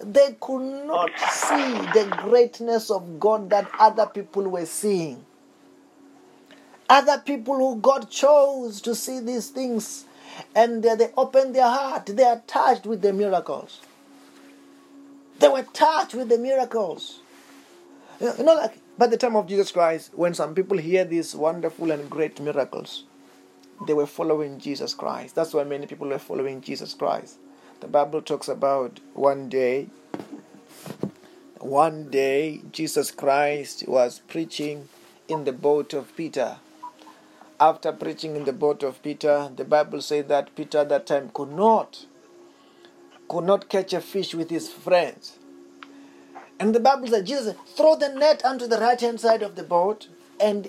[0.00, 5.24] they could not see the greatness of God that other people were seeing.
[6.88, 10.04] Other people who God chose to see these things
[10.54, 13.80] and they, they opened their heart, they are touched with the miracles.
[15.38, 17.20] They were touched with the miracles.
[18.20, 21.90] You know, like by the time of Jesus Christ, when some people hear these wonderful
[21.90, 23.04] and great miracles,
[23.86, 25.34] they were following Jesus Christ.
[25.34, 27.38] That's why many people were following Jesus Christ.
[27.80, 29.88] The Bible talks about one day,
[31.58, 34.88] one day Jesus Christ was preaching
[35.28, 36.56] in the boat of Peter.
[37.60, 41.30] After preaching in the boat of Peter, the Bible says that Peter at that time
[41.32, 42.06] could not
[43.28, 45.38] could not catch a fish with his friends.
[46.60, 49.62] And the Bible said, Jesus throw the net onto the right hand side of the
[49.62, 50.08] boat.
[50.40, 50.68] And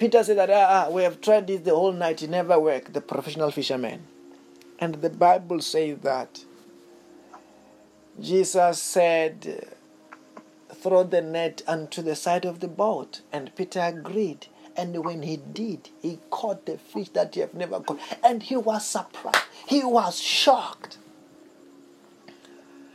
[0.00, 2.94] Peter said that, ah, ah, we have tried this the whole night, it never worked,
[2.94, 4.00] the professional fisherman.
[4.78, 6.42] And the Bible says that
[8.18, 9.68] Jesus said,
[10.72, 13.20] throw the net onto the side of the boat.
[13.30, 14.46] And Peter agreed.
[14.74, 18.00] And when he did, he caught the fish that he had never caught.
[18.24, 19.44] And he was surprised.
[19.66, 20.96] He was shocked.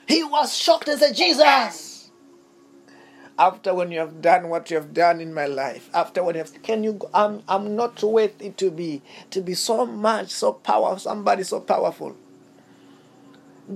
[0.08, 1.95] He was shocked and said, Jesus,
[3.38, 6.40] after when you have done what you have done in my life, after what you
[6.40, 7.00] have, can you?
[7.14, 12.16] I'm I'm not worthy to be to be so much so powerful, somebody so powerful.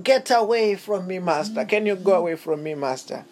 [0.02, 1.64] Get away from me, Master.
[1.64, 3.24] Can you go away from me, Master?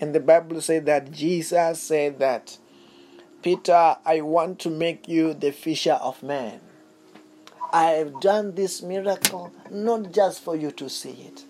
[0.00, 2.58] And the Bible said that Jesus said that,
[3.42, 6.60] Peter, I want to make you the fisher of men.
[7.72, 11.44] I have done this miracle not just for you to see it.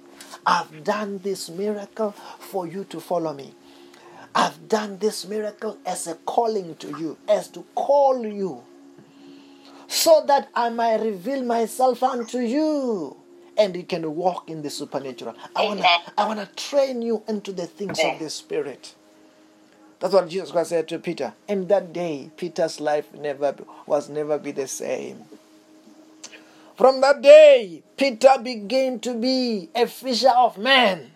[0.44, 3.54] I've done this miracle for you to follow me.
[4.36, 8.62] I've done this miracle as a calling to you, as to call you,
[9.88, 13.16] so that I might reveal myself unto you
[13.56, 15.34] and you can walk in the supernatural.
[15.54, 18.94] I want to I want to train you into the things of the spirit.
[20.00, 21.32] That's what Jesus Christ said to Peter.
[21.48, 23.54] And that day, Peter's life never
[23.86, 25.24] was never be the same.
[26.76, 31.12] From that day, Peter began to be a fisher of men.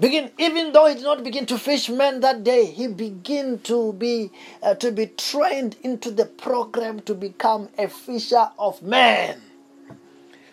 [0.00, 3.92] Begin, even though he did not begin to fish men that day, he began to
[3.92, 4.32] be
[4.62, 9.40] uh, to be trained into the program to become a fisher of men,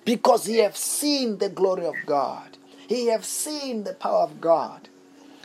[0.06, 2.58] because he have seen the glory of God.
[2.88, 4.90] He have seen the power of God.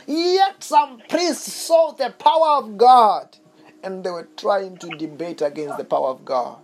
[0.05, 3.37] Yet some priests saw the power of God,
[3.83, 6.59] and they were trying to debate against the power of God.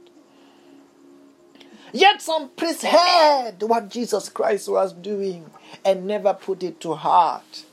[1.93, 5.45] Yet some priests heard what Jesus Christ was doing
[5.85, 7.65] and never put it to heart.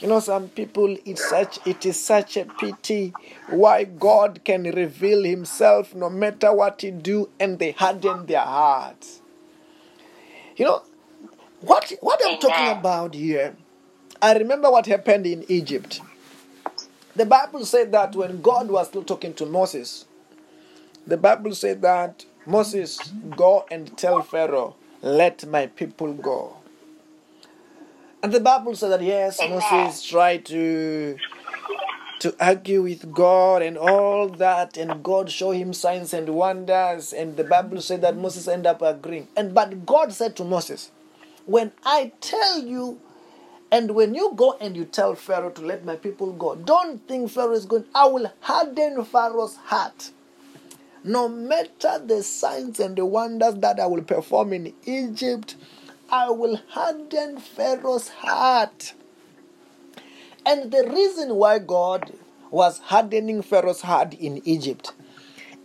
[0.00, 3.14] You know, some people it's such it is such a pity
[3.48, 9.22] why God can reveal himself no matter what he do and they harden their hearts.
[10.56, 10.82] You know,
[11.62, 13.56] what what I'm talking about here,
[14.20, 16.02] I remember what happened in Egypt.
[17.14, 20.04] The Bible said that when God was still talking to Moses,
[21.06, 26.56] the Bible said that Moses, go and tell Pharaoh, let my people go.
[28.22, 31.18] And the Bible said that yes, Moses tried to
[32.18, 37.12] to argue with God and all that, and God showed him signs and wonders.
[37.12, 39.28] And the Bible said that Moses ended up agreeing.
[39.36, 40.90] And but God said to Moses,
[41.44, 43.00] When I tell you,
[43.70, 47.30] and when you go and you tell Pharaoh to let my people go, don't think
[47.30, 50.10] Pharaoh is going, I will harden Pharaoh's heart
[51.06, 55.54] no matter the signs and the wonders that I will perform in Egypt,
[56.10, 58.92] I will harden Pharaoh's heart.
[60.44, 62.12] And the reason why God
[62.50, 64.92] was hardening Pharaoh's heart in Egypt,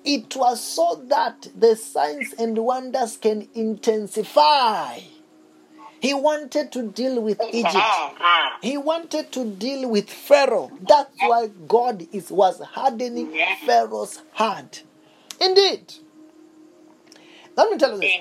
[0.03, 4.99] it was so that the signs and wonders can intensify.
[5.99, 7.75] He wanted to deal with Egypt.
[8.61, 10.71] He wanted to deal with Pharaoh.
[10.87, 13.31] That's why God is, was hardening
[13.65, 14.83] Pharaoh's heart.
[15.41, 15.93] Indeed.
[17.57, 18.11] Let me tell you this.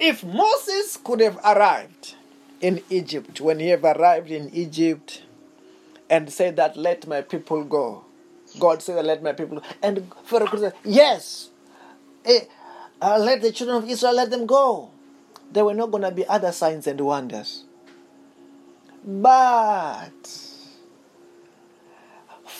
[0.00, 2.14] If Moses could have arrived
[2.60, 5.22] in Egypt, when he have arrived in Egypt
[6.10, 8.04] and said that, let my people go,
[8.58, 9.66] God said, let my people go.
[9.82, 11.50] And Pharaoh could say, yes,
[12.24, 12.40] eh,
[13.00, 14.90] uh, let the children of Israel let them go.
[15.52, 17.64] There were not going to be other signs and wonders.
[19.04, 20.10] But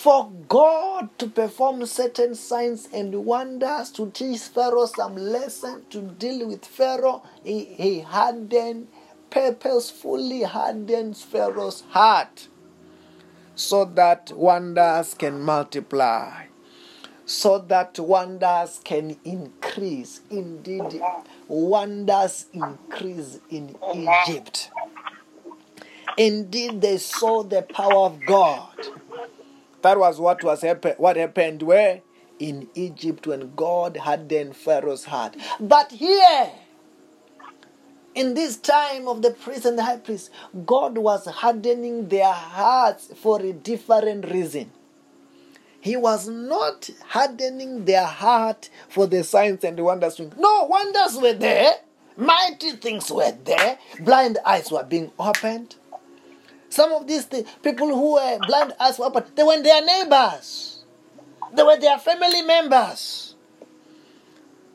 [0.05, 6.47] for God to perform certain signs and wonders to teach Pharaoh some lesson to deal
[6.47, 8.87] with Pharaoh, he, he hardened,
[9.31, 12.49] purposefully hardens Pharaoh's heart
[13.55, 16.45] so that wonders can multiply,
[17.25, 20.21] so that wonders can increase.
[20.29, 21.01] Indeed,
[21.47, 24.69] wonders increase in Egypt.
[26.15, 28.69] Indeed, they saw the power of God.
[29.85, 32.01] That was what was happen- what happened where
[32.39, 35.35] in Egypt when God hardened Pharaoh's heart.
[35.59, 36.49] But here,
[38.15, 40.31] in this time of the priest and the high priest,
[40.65, 44.71] God was hardening their hearts for a different reason.
[45.79, 50.19] He was not hardening their heart for the signs and the wonders.
[50.35, 51.73] No, wonders were there.
[52.17, 53.77] Mighty things were there.
[53.99, 55.75] Blind eyes were being opened.
[56.69, 59.27] Some of these th- people who uh, were blind eyes were opened.
[59.35, 60.83] They were their neighbors.
[61.53, 63.35] They were their family members.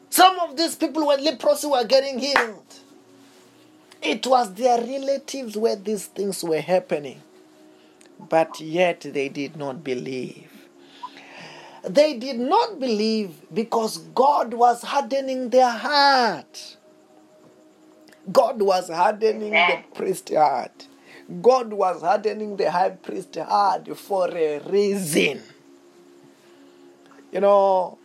[0.09, 2.65] Some of these people were leprosy were getting healed.
[4.03, 7.23] It was their relatives where these things were happening.
[8.19, 10.51] But yet they did not believe.
[11.83, 16.77] They did not believe because God was hardening their heart.
[18.31, 20.87] God was hardening the priest's heart.
[21.43, 25.43] God was hardening the high priest hard for a reason.
[27.33, 27.99] You know,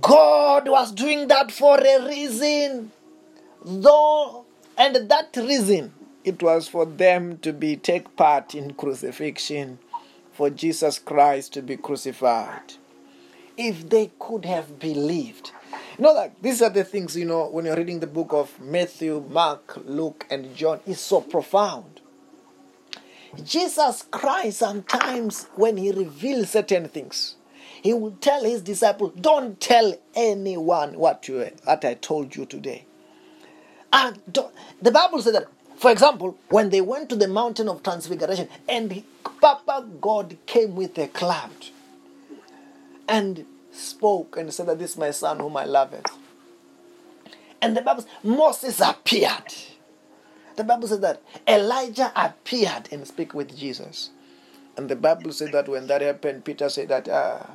[0.00, 2.92] God was doing that for a reason.
[3.64, 4.46] Though,
[4.78, 5.92] and that reason,
[6.24, 9.78] it was for them to be take part in crucifixion,
[10.32, 12.74] for Jesus Christ to be crucified.
[13.56, 15.52] If they could have believed.
[15.98, 18.60] You know that these are the things, you know, when you're reading the book of
[18.60, 22.02] Matthew, Mark, Luke, and John, it's so profound.
[23.42, 27.36] Jesus Christ, sometimes when he reveals certain things,
[27.82, 32.84] he will tell his disciples, Don't tell anyone what, you, what I told you today.
[33.90, 34.20] And
[34.82, 39.02] the Bible says that, for example, when they went to the mountain of transfiguration and
[39.40, 41.50] Papa God came with a cloud
[43.08, 43.46] and
[43.76, 45.94] spoke and said that this is my son whom I love.
[47.60, 49.54] And the Bible says Moses appeared.
[50.56, 54.10] The Bible said that Elijah appeared and speak with Jesus.
[54.76, 57.50] And the Bible said that when that happened, Peter said that, ah,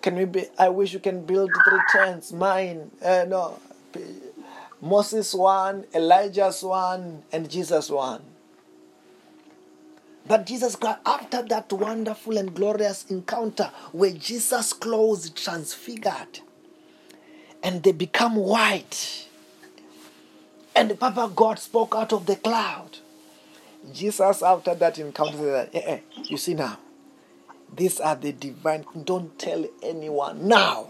[0.00, 3.58] can we be, I wish you can build three tents, mine, uh, no,
[4.80, 8.22] Moses one, Elijah's one, and Jesus one.
[10.26, 16.40] But Jesus Christ, after that wonderful and glorious encounter where Jesus' clothes transfigured
[17.62, 19.26] and they become white,
[20.74, 22.98] and the Papa God spoke out of the cloud.
[23.92, 26.78] Jesus, after that encounter, said, eh, eh, You see now,
[27.74, 28.84] these are the divine.
[29.04, 30.88] Don't tell anyone now.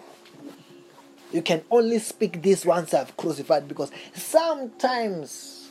[1.32, 5.61] You can only speak this once I've crucified because sometimes,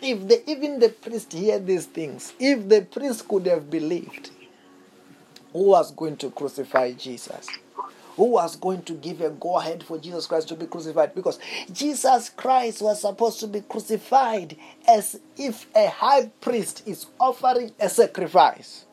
[0.00, 4.30] if the, even the priest hear these things, if the priest could have believed
[5.52, 7.48] who was going to crucify Jesus,
[8.16, 11.38] who was going to give a go ahead for Jesus Christ to be crucified, because
[11.72, 17.88] Jesus Christ was supposed to be crucified as if a high priest is offering a
[17.88, 18.84] sacrifice,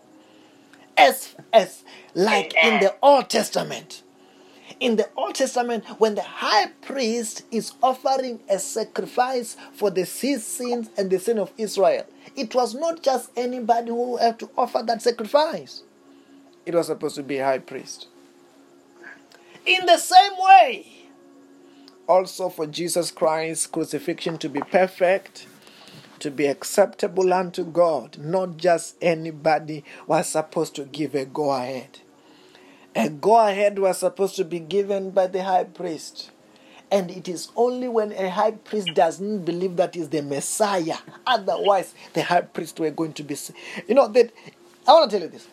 [0.97, 1.83] as, as
[2.13, 4.03] like in the Old Testament
[4.79, 10.89] in the Old Testament, when the high priest is offering a sacrifice for the sins
[10.97, 12.05] and the sin of Israel,
[12.35, 15.83] it was not just anybody who had to offer that sacrifice.
[16.65, 18.07] It was supposed to be a high priest.
[19.65, 20.87] In the same way,
[22.07, 25.47] also for Jesus Christ's crucifixion to be perfect,
[26.19, 31.99] to be acceptable unto God, not just anybody was supposed to give a go ahead.
[32.95, 36.31] A go ahead was supposed to be given by the high priest.
[36.89, 40.97] And it is only when a high priest doesn't believe that is the Messiah.
[41.27, 43.35] Otherwise, the high priest were going to be.
[43.87, 44.31] You know, that
[44.87, 45.47] I want to tell you this.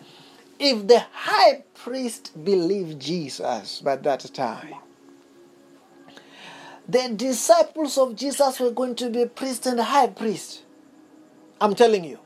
[0.58, 4.74] If the high priest believed Jesus by that time,
[6.88, 10.62] the disciples of Jesus were going to be priest and high priest.
[11.60, 12.18] I'm telling you.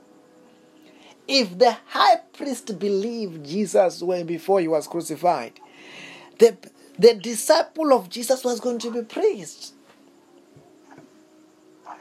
[1.29, 5.59] If the high priest believed Jesus when before he was crucified,
[6.39, 6.57] the,
[6.99, 9.75] the disciple of Jesus was going to be priest.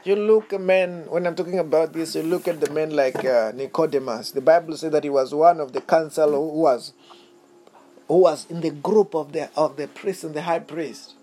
[0.04, 3.50] You look men, when I'm talking about this, you look at the men like uh,
[3.52, 4.30] Nicodemus.
[4.30, 6.92] The Bible says that he was one of the council who was
[8.06, 11.14] who was in the group of the of the priest and the high priest.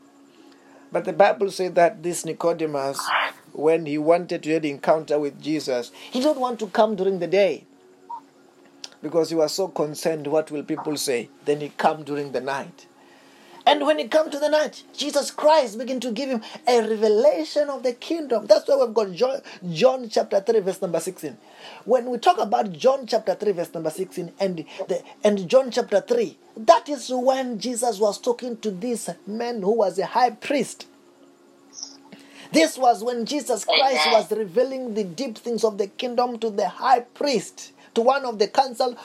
[0.92, 3.00] But the Bible says that this Nicodemus,
[3.54, 7.20] when he wanted to have an encounter with Jesus, he didn't want to come during
[7.20, 7.66] the day
[9.04, 12.88] because he was so concerned what will people say then he come during the night.
[13.66, 17.70] And when he come to the night jesus christ begin to give him a revelation
[17.70, 18.48] of the kingdom.
[18.48, 19.42] That's why we've got john,
[19.72, 21.38] john chapter 3 verse number 16
[21.86, 26.02] when we talk about john chapter 3 verse number 16 and the and john chapter
[26.02, 30.88] 3 that is when jesus was talking to this man who was a high priest.
[32.52, 36.70] This was when jesus christ was revealing the deep things of the kingdom to the
[36.70, 38.96] high priest to one of the council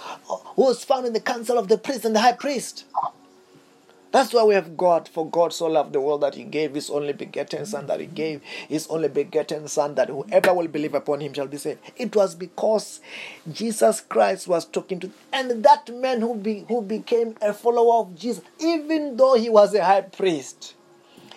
[0.57, 2.85] who was found in the council of the priest and the high priest.
[4.11, 6.89] That's why we have God, for God so loved the world that he gave his
[6.89, 11.21] only begotten Son, that he gave his only begotten Son, that whoever will believe upon
[11.21, 11.81] him shall be saved.
[11.95, 13.03] It was because
[13.53, 18.19] Jesus Christ was talking to, and that man who, be, who became a follower of
[18.19, 20.75] Jesus, even though he was a high priest,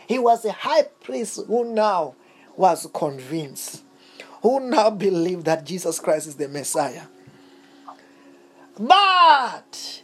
[0.08, 2.16] he was a high priest who now
[2.56, 3.84] was convinced,
[4.44, 7.04] who now believed that Jesus Christ is the Messiah.
[8.82, 10.02] But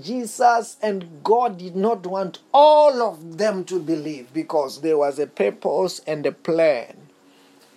[0.00, 5.26] Jesus and God did not want all of them to believe because there was a
[5.26, 6.96] purpose and a plan.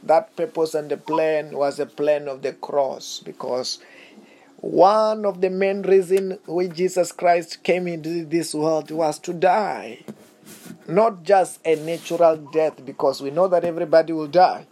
[0.03, 3.79] That purpose and the plan was a plan of the cross because
[4.57, 10.05] one of the main reasons why Jesus Christ came into this world was to die.
[10.87, 14.67] Not just a natural death because we know that everybody will die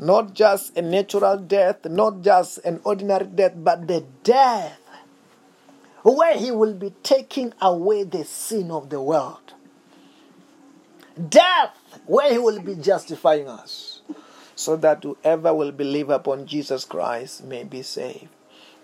[0.00, 4.78] not just a natural death, not just an ordinary death, but the death
[6.02, 9.54] where he will be taking away the sin of the world.
[11.28, 11.76] Death
[12.06, 14.02] where he will be justifying us,
[14.54, 18.28] so that whoever will believe upon Jesus Christ may be saved.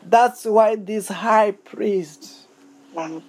[0.03, 2.47] That's why this high priest,
[2.95, 3.23] mm.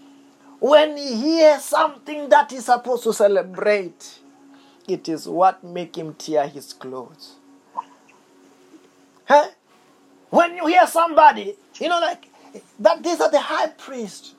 [0.59, 4.19] when he hears something that he's supposed to celebrate,
[4.87, 7.35] it is what make him tear his clothes.
[9.25, 9.47] Huh?
[10.29, 12.29] When you hear somebody, you know, like
[12.79, 14.35] that, these are the high priest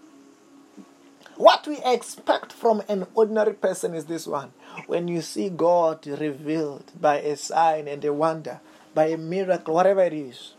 [1.36, 4.52] What we expect from an ordinary person is this one.
[4.86, 8.60] When you see God revealed by a sign and a wonder,
[8.94, 10.54] by a miracle, whatever it is,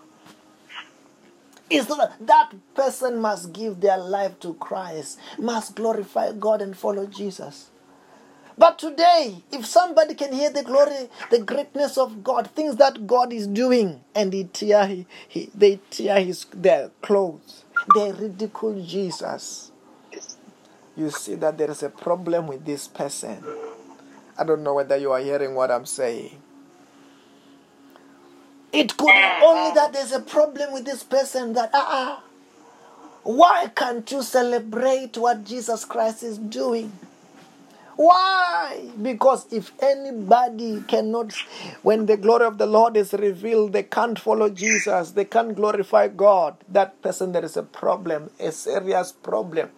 [1.89, 7.71] not that person must give their life to Christ, must glorify God and follow Jesus.
[8.57, 13.33] But today, if somebody can hear the glory, the greatness of God, things that God
[13.33, 19.71] is doing, and he tear, he, he, they tear his, their clothes, they ridicule Jesus,
[20.97, 23.43] you see that there is a problem with this person.
[24.37, 26.41] I don't know whether you are hearing what I'm saying.
[28.73, 29.09] It could
[29.43, 32.21] only that there's a problem with this person that, ah, uh
[33.23, 36.91] why can't you celebrate what Jesus Christ is doing?
[37.97, 38.91] Why?
[39.01, 41.33] Because if anybody cannot,
[41.81, 46.07] when the glory of the Lord is revealed, they can't follow Jesus, they can't glorify
[46.07, 49.71] God, that person, there is a problem, a serious problem,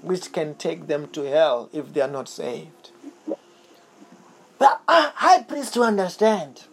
[0.00, 2.92] which can take them to hell if they are not saved.
[4.58, 6.64] But uh, high priest to understand,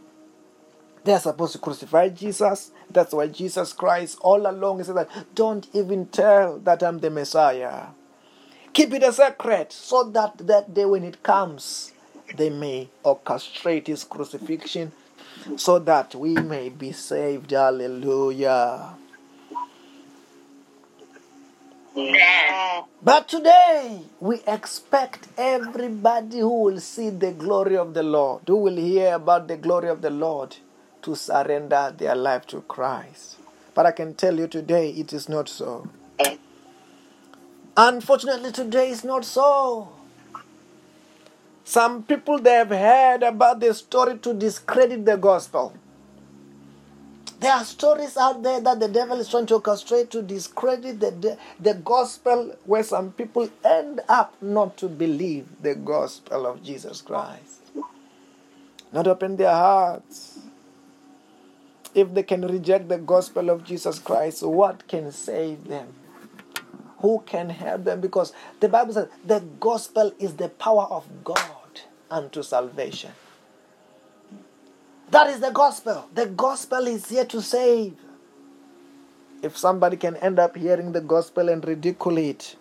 [1.04, 2.72] they are supposed to crucify Jesus.
[2.90, 7.88] That's why Jesus Christ all along said that don't even tell that I'm the Messiah.
[8.74, 11.92] Keep it a secret so that that day when it comes,
[12.36, 14.92] they may orchestrate his crucifixion
[15.58, 17.52] so that we may be saved.
[17.52, 18.96] Hallelujah.
[23.04, 28.78] But today, we expect everybody who will see the glory of the Lord, who will
[28.78, 30.56] hear about the glory of the Lord,
[31.04, 33.36] to surrender their life to Christ.
[33.76, 35.88] But I can tell you today, it is not so.
[37.76, 39.90] Unfortunately, today is not so.
[41.66, 45.74] Some people they have heard about the story to discredit the gospel.
[47.40, 51.38] There are stories out there that the devil is trying to orchestrate to discredit the,
[51.60, 57.60] the gospel, where some people end up not to believe the gospel of Jesus Christ,
[58.94, 60.40] not open their hearts.
[61.96, 65.88] If they can reject the gospel of Jesus Christ, what can save them?
[67.04, 68.02] Who can help them?
[68.02, 73.12] Because the Bible says the gospel is the power of God unto salvation.
[75.12, 76.10] That is the gospel.
[76.16, 77.96] The gospel is here to save.
[79.44, 82.56] If somebody can end up hearing the gospel and ridicule it,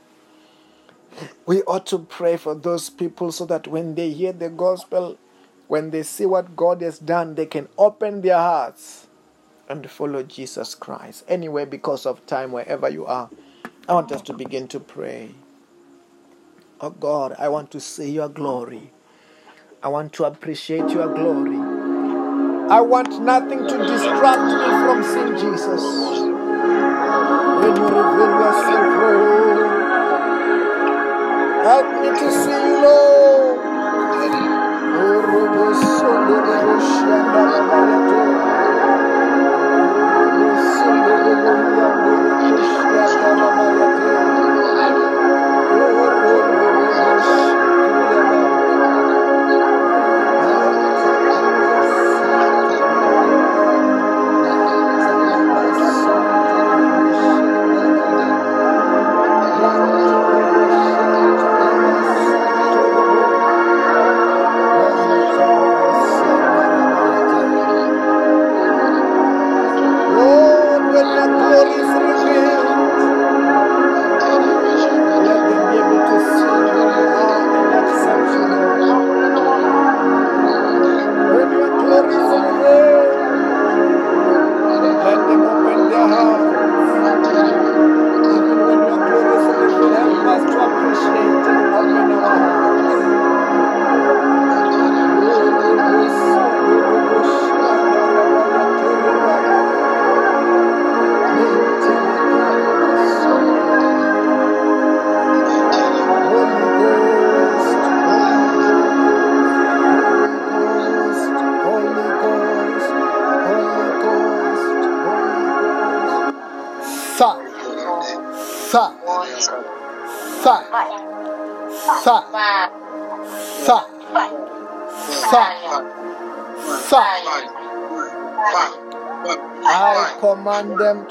[1.46, 5.18] we ought to pray for those people so that when they hear the gospel,
[5.68, 9.06] when they see what God has done, they can open their hearts
[9.68, 11.24] and follow Jesus Christ.
[11.28, 13.30] Anyway, because of time, wherever you are,
[13.88, 15.34] I want us to begin to pray.
[16.80, 18.92] Oh God, I want to see your glory.
[19.82, 21.58] I want to appreciate your glory.
[22.70, 25.82] I want nothing to distract me from seeing Jesus.
[27.58, 29.88] When you reveal yourself, Lord,
[31.64, 33.58] help me to see you, Lord.
[34.94, 35.22] Oh,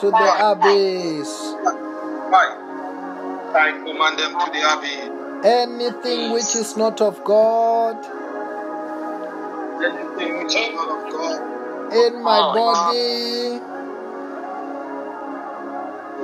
[0.01, 1.31] to the abyss.
[3.53, 5.09] I command them to the abyss.
[5.45, 7.97] Anything which is not of God
[9.83, 11.41] Anything which is not of God,
[11.91, 13.57] in my oh, body,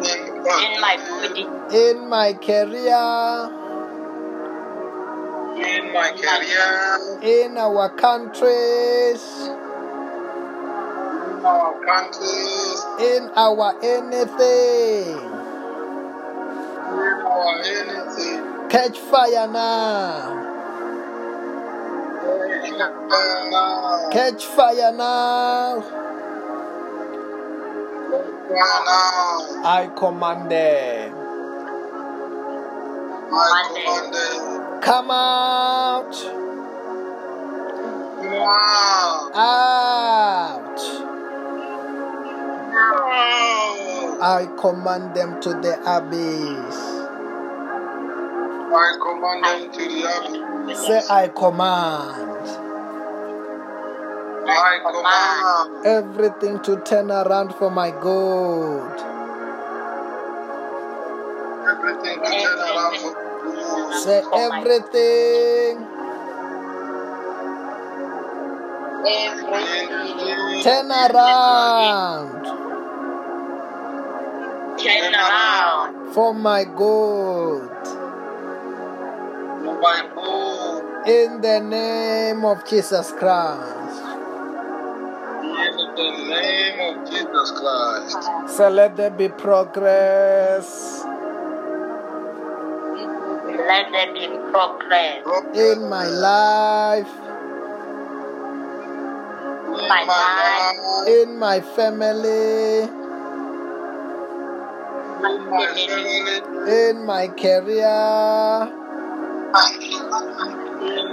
[0.06, 1.42] in in my body,
[1.76, 3.50] in my career,
[5.58, 6.70] in my career,
[7.24, 9.24] in our countries,
[11.26, 15.18] in our countries, in our anything.
[16.88, 18.70] in our anything.
[18.70, 20.44] Catch fire now.
[24.12, 25.84] Catch fire now.
[28.50, 31.14] I command them.
[33.32, 34.82] I command it.
[34.82, 36.16] Come out.
[38.24, 39.32] Wow.
[39.36, 40.80] Out.
[40.80, 41.17] Wow.
[44.22, 46.78] I command them to the abyss.
[48.74, 50.88] I command them to the abyss.
[50.88, 52.48] Say, I command
[54.50, 59.02] I command everything to turn around for my good.
[61.70, 63.14] everything to turn around for
[63.44, 63.94] good.
[64.04, 65.88] Say, everything
[69.08, 72.47] Everything turn around
[74.78, 76.14] Turn around.
[76.14, 77.70] for my good.
[79.64, 81.08] for my good.
[81.08, 84.04] In the name of Jesus Christ.
[85.42, 88.22] In the name of Jesus Christ.
[88.58, 91.04] So let there be progress
[93.68, 95.26] Let there be progress.
[95.56, 97.08] in my life,
[99.68, 100.16] In my life, my
[100.78, 102.97] family, in my family,
[105.26, 107.24] in my career, in my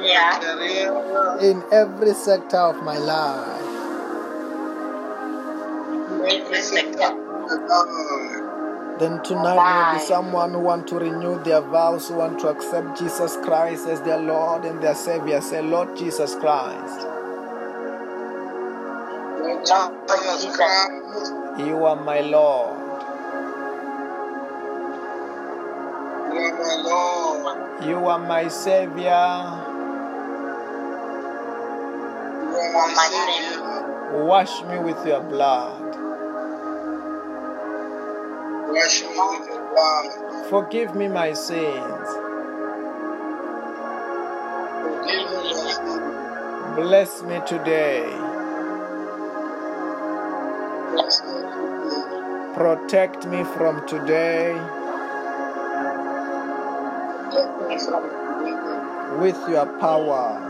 [0.03, 0.39] Yeah.
[0.41, 3.63] career, in every sector of my life.
[6.25, 8.41] in every sector of my.
[8.99, 13.37] Then tonight maybe someone who want to renew their vows, who want to accept Jesus
[13.39, 15.41] Christ as their Lord and their Savior.
[15.41, 17.07] Say, Lord Jesus Christ,
[19.41, 22.84] Lord Jesus Christ, you are my Lord.
[27.87, 29.25] You are my Savior.
[32.51, 34.25] You are my Savior.
[34.25, 35.95] Wash me with your blood.
[38.69, 40.51] Wash me with your blood.
[40.51, 42.09] Forgive me my sins.
[46.75, 48.05] Bless me today.
[52.55, 54.84] Protect me from today
[59.21, 60.41] with your power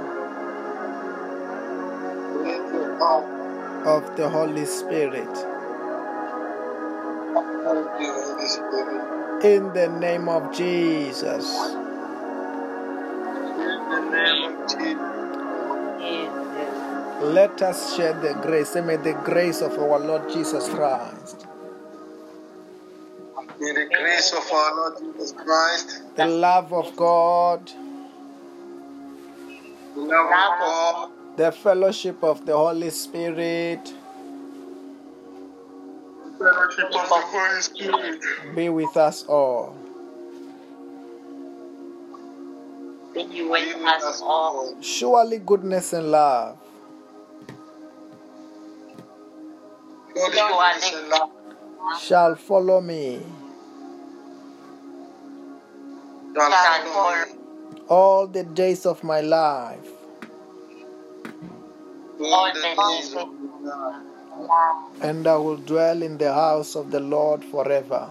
[2.43, 3.85] With your power.
[3.87, 5.29] of the Holy Spirit.
[7.65, 9.45] Thank you, Holy Spirit.
[9.45, 11.47] In the name of Jesus.
[13.45, 13.57] In
[13.91, 15.01] the name of Jesus.
[17.23, 18.75] Let us share the grace.
[18.77, 21.44] May the grace of our Lord Jesus Christ,
[23.61, 27.71] May the grace of our Lord Jesus Christ, the love of God,
[29.95, 33.85] the love of God, the fellowship of the Holy Spirit
[36.39, 38.21] the fellowship of the Holy Spirit
[38.57, 39.77] be with us all.
[43.15, 44.75] Be be with with us us all.
[44.75, 44.83] all.
[44.83, 46.59] Surely goodness and love
[50.17, 51.31] Surely Surely goodness and love
[52.01, 53.23] shall follow me
[56.35, 57.27] shall Shall
[57.89, 59.87] all the days of my life,
[62.21, 65.03] all the days of my life.
[65.03, 68.09] and I will dwell in the house of the Lord forever.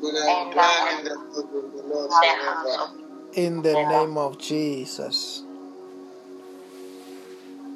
[0.00, 2.90] Dwell in the house of the Lord forever.
[3.34, 5.42] In the name of Jesus.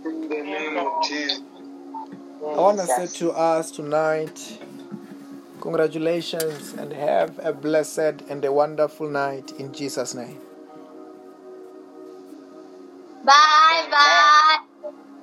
[0.05, 1.41] In the name of Jesus.
[2.43, 4.59] I want to say to us tonight,
[5.65, 10.39] congratulations and have a blessed and a wonderful night in Jesus' name.
[13.25, 14.59] Bye bye,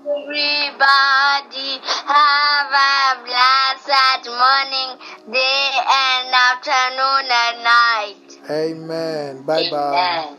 [0.02, 1.78] everybody.
[2.10, 4.92] Have a blessed morning,
[5.32, 5.70] day,
[6.02, 8.28] and afternoon and night.
[8.50, 9.44] Amen.
[9.44, 10.36] Bye bye.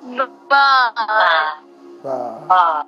[0.00, 0.26] Bye.
[0.48, 1.52] Bye.
[2.02, 2.46] Bye.
[2.48, 2.84] Bye.